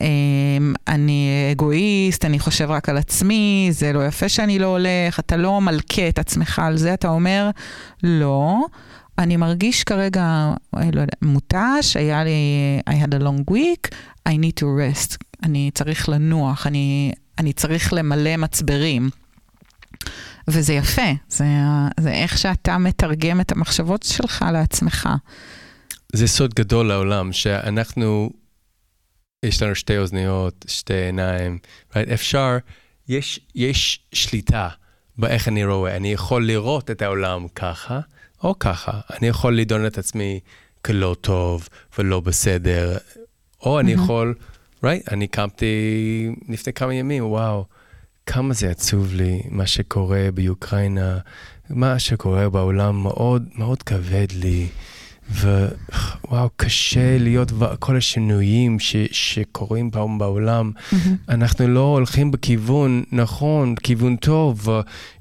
[0.00, 5.36] אמ, אני אגואיסט, אני חושב רק על עצמי, זה לא יפה שאני לא הולך, אתה
[5.36, 7.50] לא מלכה את עצמך על זה, אתה אומר,
[8.02, 8.64] לא.
[9.18, 12.30] אני מרגיש כרגע, אה, לא מותש, היה לי,
[12.90, 13.94] I had a long week,
[14.28, 15.16] I need to rest.
[15.42, 19.10] אני צריך לנוח, אני, אני צריך למלא מצברים.
[20.48, 21.44] וזה יפה, זה,
[22.00, 25.08] זה איך שאתה מתרגם את המחשבות שלך לעצמך.
[26.12, 28.30] זה סוד גדול לעולם, שאנחנו,
[29.44, 31.58] יש לנו שתי אוזניות, שתי עיניים,
[31.92, 32.14] right?
[32.14, 32.56] אפשר,
[33.08, 34.68] יש, יש שליטה
[35.18, 35.96] באיך אני רואה.
[35.96, 38.00] אני יכול לראות את העולם ככה,
[38.42, 39.00] או ככה.
[39.10, 40.40] אני יכול לדון את עצמי
[40.84, 41.68] כלא טוב
[41.98, 42.98] ולא בסדר,
[43.60, 44.04] או אני מהמם.
[44.04, 44.34] יכול,
[44.84, 45.12] right?
[45.12, 45.74] אני קמתי
[46.48, 47.64] לפני כמה ימים, וואו,
[48.26, 51.18] כמה זה עצוב לי, מה שקורה באוקראינה,
[51.70, 54.68] מה שקורה בעולם מאוד מאוד כבד לי.
[55.30, 60.72] ווואו, קשה להיות כל השינויים ש, שקורים פה בעולם.
[61.28, 64.68] אנחנו לא הולכים בכיוון נכון, כיוון טוב,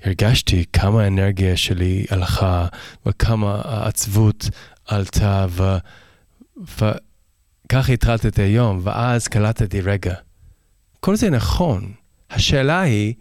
[0.05, 2.67] והרגשתי כמה האנרגיה שלי הלכה,
[3.05, 4.49] וכמה העצבות
[4.85, 5.63] עלתה, ו...
[7.71, 10.13] וככה התחלתי את היום, ואז קלטתי, רגע,
[10.99, 11.93] כל זה נכון.
[12.29, 13.13] השאלה היא,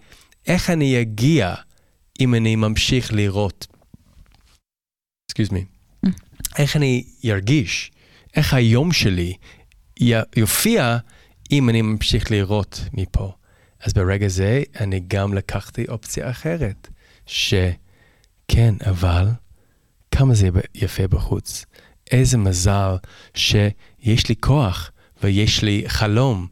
[0.47, 1.55] איך אני אגיע
[2.21, 3.67] אם אני ממשיך לראות?
[5.33, 5.59] excuse me.
[6.59, 7.91] איך אני ארגיש?
[8.37, 9.33] איך היום שלי
[10.37, 10.99] יופיע
[11.53, 13.33] אם אני ממשיך לראות מפה?
[13.81, 16.89] אז ברגע זה אני גם לקחתי אופציה אחרת,
[17.27, 19.29] שכן, אבל
[20.11, 21.65] כמה זה יפה בחוץ.
[22.13, 22.95] איזה מזל
[23.35, 24.91] שיש לי כוח
[25.23, 26.47] ויש לי חלום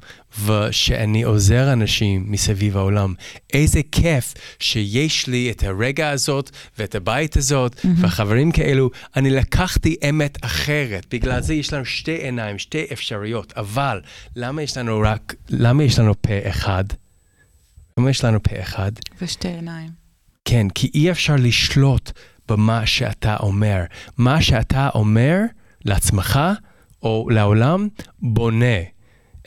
[0.45, 3.15] ושאני עוזר אנשים מסביב העולם.
[3.53, 7.89] איזה כיף שיש לי את הרגע הזאת ואת הבית הזאת mm-hmm.
[8.01, 8.91] וחברים כאלו.
[9.17, 14.01] אני לקחתי אמת אחרת, בגלל זה יש לנו שתי עיניים, שתי אפשרויות, אבל
[14.37, 16.85] למה יש לנו רק, למה יש לנו פה אחד?
[17.99, 18.93] למה יש לנו פה אחד?
[19.23, 19.91] ושתי עיניים.
[20.45, 22.11] כן, כי אי אפשר לשלוט
[22.49, 23.85] במה שאתה אומר.
[24.19, 25.41] מה שאתה אומר
[25.85, 26.41] לעצמך
[27.03, 27.89] או לעולם,
[28.19, 28.79] בונה.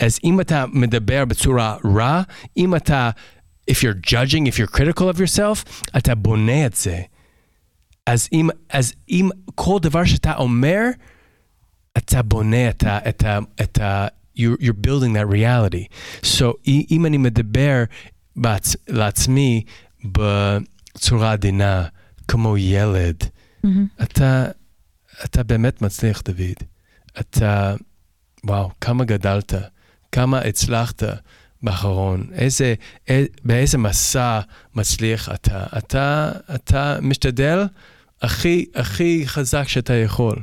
[0.02, 2.22] אז אם אתה מדבר בצורה רע,
[2.58, 3.10] אם אתה,
[3.72, 7.02] if you're judging, if you're critical of yourself, אתה בונה את זה.
[8.06, 10.84] אז אם, אז אם כל דבר שאתה אומר,
[11.98, 13.00] אתה בונה את ה...
[13.10, 15.88] את ה, את ה you're, you're building that reality.
[16.22, 16.54] So,
[16.92, 17.84] אם אני מדבר
[18.36, 19.64] בעצ, לעצמי
[20.04, 21.86] בצורה עדינה,
[22.28, 23.24] כמו ילד,
[24.02, 24.46] אתה,
[25.26, 26.56] אתה באמת מצליח, דוד.
[27.20, 27.76] אתה,
[28.44, 29.54] וואו, כמה גדלת,
[30.12, 31.04] כמה הצלחת
[31.64, 32.74] באחרון, איזה,
[33.10, 33.14] א-
[33.44, 34.40] באיזה מסע
[34.76, 35.64] מצליח אתה.
[35.78, 37.64] אתה, אתה משתדל
[38.22, 40.36] הכי, הכי חזק שאתה יכול.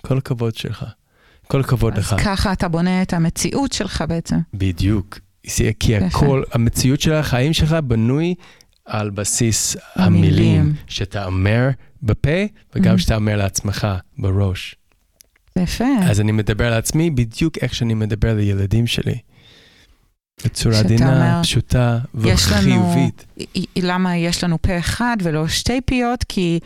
[0.00, 0.84] כל הכבוד שלך.
[1.48, 2.16] כל הכבוד אז לך.
[2.24, 4.36] ככה אתה בונה את המציאות שלך בעצם.
[4.54, 5.18] בדיוק.
[5.80, 5.96] כי.
[5.96, 8.34] הכל, המציאות של החיים שלך בנוי
[8.84, 10.32] על בסיס המילים.
[10.60, 11.68] המילים שאתה אומר
[12.02, 12.98] בפה וגם Mhm.
[12.98, 13.86] שאתה אומר לעצמך
[14.18, 14.74] בראש.
[15.58, 15.84] יפה.
[16.02, 19.18] אז אני מדבר לעצמי בדיוק איך שאני מדבר לילדים שלי.
[20.44, 23.24] בצורה עדינה, אומר, פשוטה לנו- וחיובית.
[23.56, 26.24] י- למה יש לנו פה אחד ולא שתי פיות?
[26.28, 26.58] כי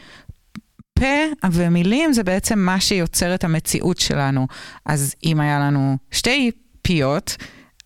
[0.99, 1.07] פה
[1.53, 4.47] ומילים זה בעצם מה שיוצר את המציאות שלנו.
[4.87, 6.51] אז אם היה לנו שתי
[6.83, 7.37] פיות,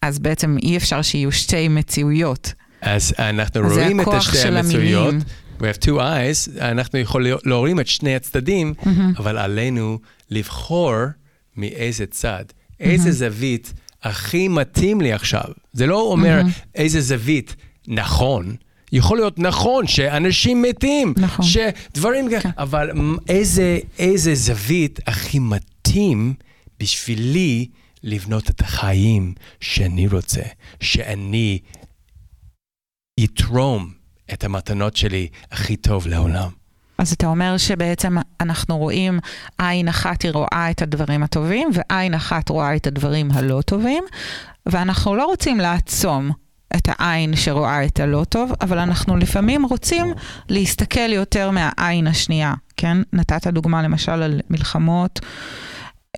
[0.03, 2.53] אז בעצם אי אפשר שיהיו שתי מציאויות.
[2.83, 5.15] אז אנחנו אז רואים את הכוח שתי של המצויות.
[5.59, 9.13] We have two eyes, אנחנו יכולים להורים את שני הצדדים, מהמם.
[9.19, 9.99] אבל עלינו
[10.31, 10.93] לבחור
[11.57, 12.45] מאיזה צד,
[12.81, 13.17] איזה מהמם.
[13.17, 13.73] זווית
[14.03, 15.45] הכי מתאים לי עכשיו.
[15.73, 16.51] זה לא אומר מהמם.
[16.75, 17.57] איזה זווית
[17.89, 18.57] נכון.
[18.93, 21.45] יכול להיות נכון שאנשים מתים, נכון.
[21.45, 22.51] שדברים כאלה, כן.
[22.59, 22.91] אבל
[23.29, 26.35] איזה, איזה זווית הכי מתאים
[26.81, 27.67] בשבילי
[28.03, 30.43] לבנות את החיים שאני רוצה,
[30.81, 31.59] שאני
[33.23, 33.91] יתרום
[34.33, 36.49] את המתנות שלי הכי טוב לעולם.
[36.99, 39.19] אז אתה אומר שבעצם אנחנו רואים,
[39.59, 44.05] עין אחת היא רואה את הדברים הטובים, ועין אחת רואה את הדברים הלא טובים,
[44.67, 46.31] ואנחנו לא רוצים לעצום
[46.77, 50.15] את העין שרואה את הלא טוב, אבל אנחנו לפעמים רוצים
[50.49, 52.97] להסתכל יותר מהעין השנייה, כן?
[53.13, 55.21] נתת דוגמה למשל על מלחמות.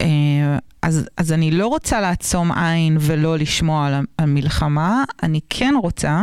[0.00, 6.22] אה, אז, אז אני לא רוצה לעצום עין ולא לשמוע על המלחמה, אני כן רוצה,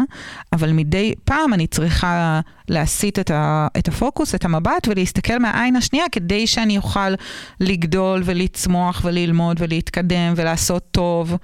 [0.53, 6.05] אבל מדי פעם אני צריכה להסיט את, ה, את הפוקוס, את המבט, ולהסתכל מהעין השנייה
[6.11, 7.13] כדי שאני אוכל
[7.59, 11.38] לגדול ולצמוח וללמוד ולהתקדם ולעשות טוב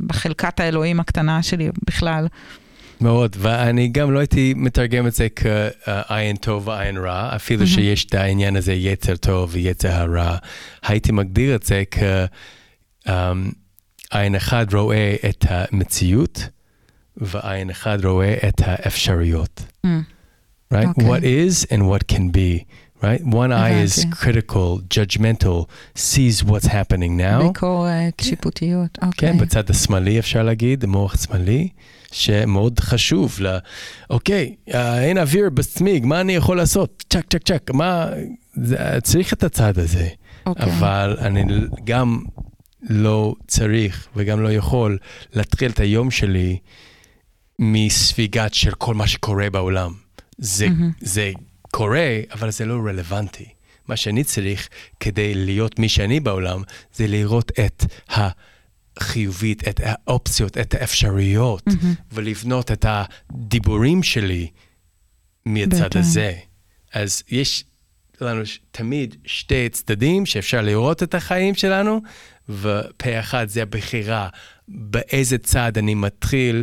[0.00, 2.26] בחלקת האלוהים הקטנה שלי בכלל.
[3.00, 7.66] מאוד, ואני גם לא הייתי מתרגם את זה כעין טוב ועין רע, אפילו.
[7.66, 10.36] שיש את העניין הזה יצר טוב ויצר הרע.
[10.82, 12.28] הייתי מגדיר את זה כעין
[14.34, 16.48] um, אחד רואה את המציאות,
[17.16, 19.62] ועין אחד רואה את האפשרויות.
[19.86, 19.88] Mm.
[20.74, 20.88] Right?
[20.88, 21.04] Okay.
[21.04, 22.66] What is and what can be.
[23.02, 23.24] right?
[23.24, 27.48] One eye is critical, judgmental, sees what's happening now.
[27.48, 29.32] ביקורת, שיפוטיות, אוקיי.
[29.32, 31.68] כן, בצד השמאלי אפשר להגיד, מוח שמאלי,
[32.12, 33.58] שמאוד חשוב ל...
[34.10, 37.04] אוקיי, אין אוויר בצמיג, מה אני יכול לעשות?
[37.10, 38.06] צ'ק, צ'ק, צ'ק, מה...
[39.02, 40.08] צריך את הצד הזה.
[40.46, 40.64] אוקיי.
[40.64, 41.44] אבל אני
[41.84, 42.22] גם
[42.82, 44.98] לא צריך וגם לא יכול
[45.32, 46.58] להתחיל את היום שלי
[47.58, 49.92] מספיגת של כל מה שקורה בעולם.
[50.38, 51.00] זה, mm-hmm.
[51.00, 51.32] זה
[51.70, 53.48] קורה, אבל זה לא רלוונטי.
[53.88, 54.68] מה שאני צריך
[55.00, 56.62] כדי להיות מי שאני בעולם,
[56.94, 57.84] זה לראות את
[58.98, 61.86] החיובית, את האופציות, את האפשרויות, mm-hmm.
[62.12, 64.50] ולבנות את הדיבורים שלי
[65.46, 66.32] מהצד הזה.
[66.92, 67.64] אז יש
[68.20, 72.00] לנו תמיד שתי צדדים שאפשר לראות את החיים שלנו,
[72.48, 74.28] ופה אחד זה הבחירה
[74.68, 76.62] באיזה צד אני מתחיל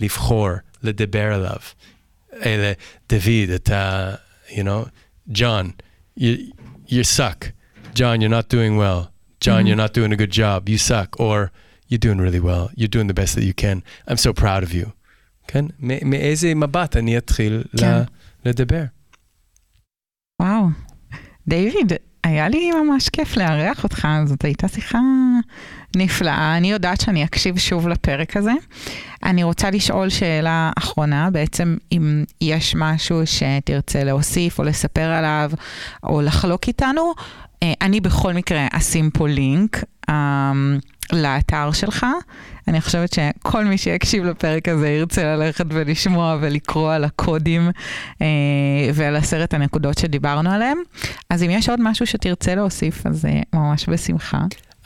[0.00, 0.48] לבחור,
[0.82, 1.58] לדבר עליו.
[2.42, 2.72] אלה,
[3.08, 4.14] דוד, אתה
[4.48, 4.88] you know,
[5.30, 5.74] John,
[6.16, 6.52] you
[6.86, 7.52] you suck.
[7.94, 9.12] John, you're not doing well.
[9.39, 9.67] John, mm-hmm.
[9.67, 10.69] you're not doing a good job.
[10.69, 11.19] You suck.
[11.19, 11.51] Or
[11.87, 12.71] you're doing really well.
[12.75, 13.83] You're doing the best that you can.
[14.07, 14.91] I'm so proud of you.
[15.47, 15.65] כן?
[15.79, 18.03] מאיזה מבט אני אתחיל כן.
[18.45, 18.83] לדבר?
[20.41, 20.67] וואו.
[21.47, 21.93] דיוויד,
[22.23, 24.99] היה לי ממש כיף לארח אותך, זאת הייתה שיחה
[25.96, 26.56] נפלאה.
[26.56, 28.52] אני יודעת שאני אקשיב שוב לפרק הזה.
[29.24, 35.50] אני רוצה לשאול שאלה אחרונה, בעצם אם יש משהו שתרצה להוסיף או לספר עליו
[36.04, 37.12] או לחלוק איתנו,
[37.62, 40.12] אה, אני בכל מקרה אשים פה לינק um,
[41.12, 42.06] לאתר שלך.
[42.68, 48.22] אני חושבת שכל מי שיקשיב לפרק הזה ירצה ללכת ולשמוע ולקרוא על הקודים uh,
[48.94, 50.78] ועל עשרת הנקודות שדיברנו עליהם.
[51.30, 54.38] אז אם יש עוד משהו שתרצה להוסיף, אז uh, ממש בשמחה.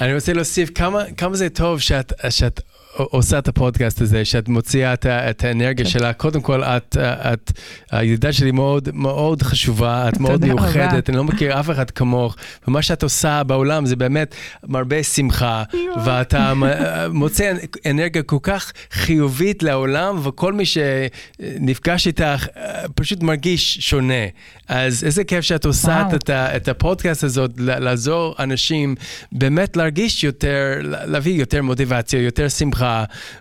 [0.02, 2.60] אני רוצה להוסיף כמה, כמה זה טוב שאת, שאת
[2.96, 5.90] עושה את הפודקאסט הזה, שאת מוציאה את, את האנרגיה כן.
[5.90, 6.12] שלה.
[6.12, 7.52] קודם כל, את, את,
[7.90, 12.36] הידידה שלי מאוד מאוד חשובה, את מאוד מיוחדת, אני לא מכיר אף אחד כמוך,
[12.68, 14.34] ומה שאת עושה בעולם זה באמת
[14.66, 15.62] מרבה שמחה,
[16.04, 16.52] ואתה
[17.12, 17.52] מוצא
[17.90, 22.46] אנרגיה כל כך חיובית לעולם, וכל מי שנפגש איתך
[22.94, 24.24] פשוט מרגיש שונה.
[24.68, 28.94] אז איזה כיף שאת עושה את, את הפודקאסט הזאת, לעזור אנשים
[29.32, 32.81] באמת להרגיש יותר, להביא יותר מוטיבציה, יותר שמחה.
[32.82, 32.86] שלך,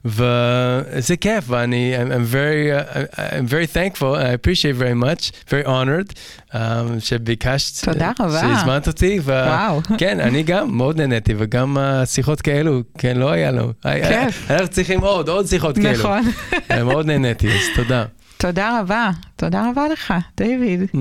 [0.06, 6.14] וזה כיף, ואני, I'm very, uh, I'm very thankful, I appreciate very much, very honored,
[6.52, 6.58] um,
[7.00, 9.32] שביקשת, תודה רבה, שהזמנת אותי, ו...
[9.32, 9.82] וואו.
[9.98, 13.72] כן, אני גם מאוד נהניתי, וגם שיחות כאלו, כן, לא היה לנו.
[13.82, 14.52] כיף.
[14.52, 16.00] אנחנו צריכים עוד, עוד שיחות כאלו.
[16.00, 16.22] נכון.
[16.86, 18.06] מאוד נהניתי, אז תודה.
[18.38, 20.82] תודה רבה, תודה רבה לך, דיוויד.
[20.82, 20.98] Mm.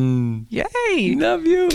[0.51, 1.17] ייי!
[1.19, 1.69] Love you.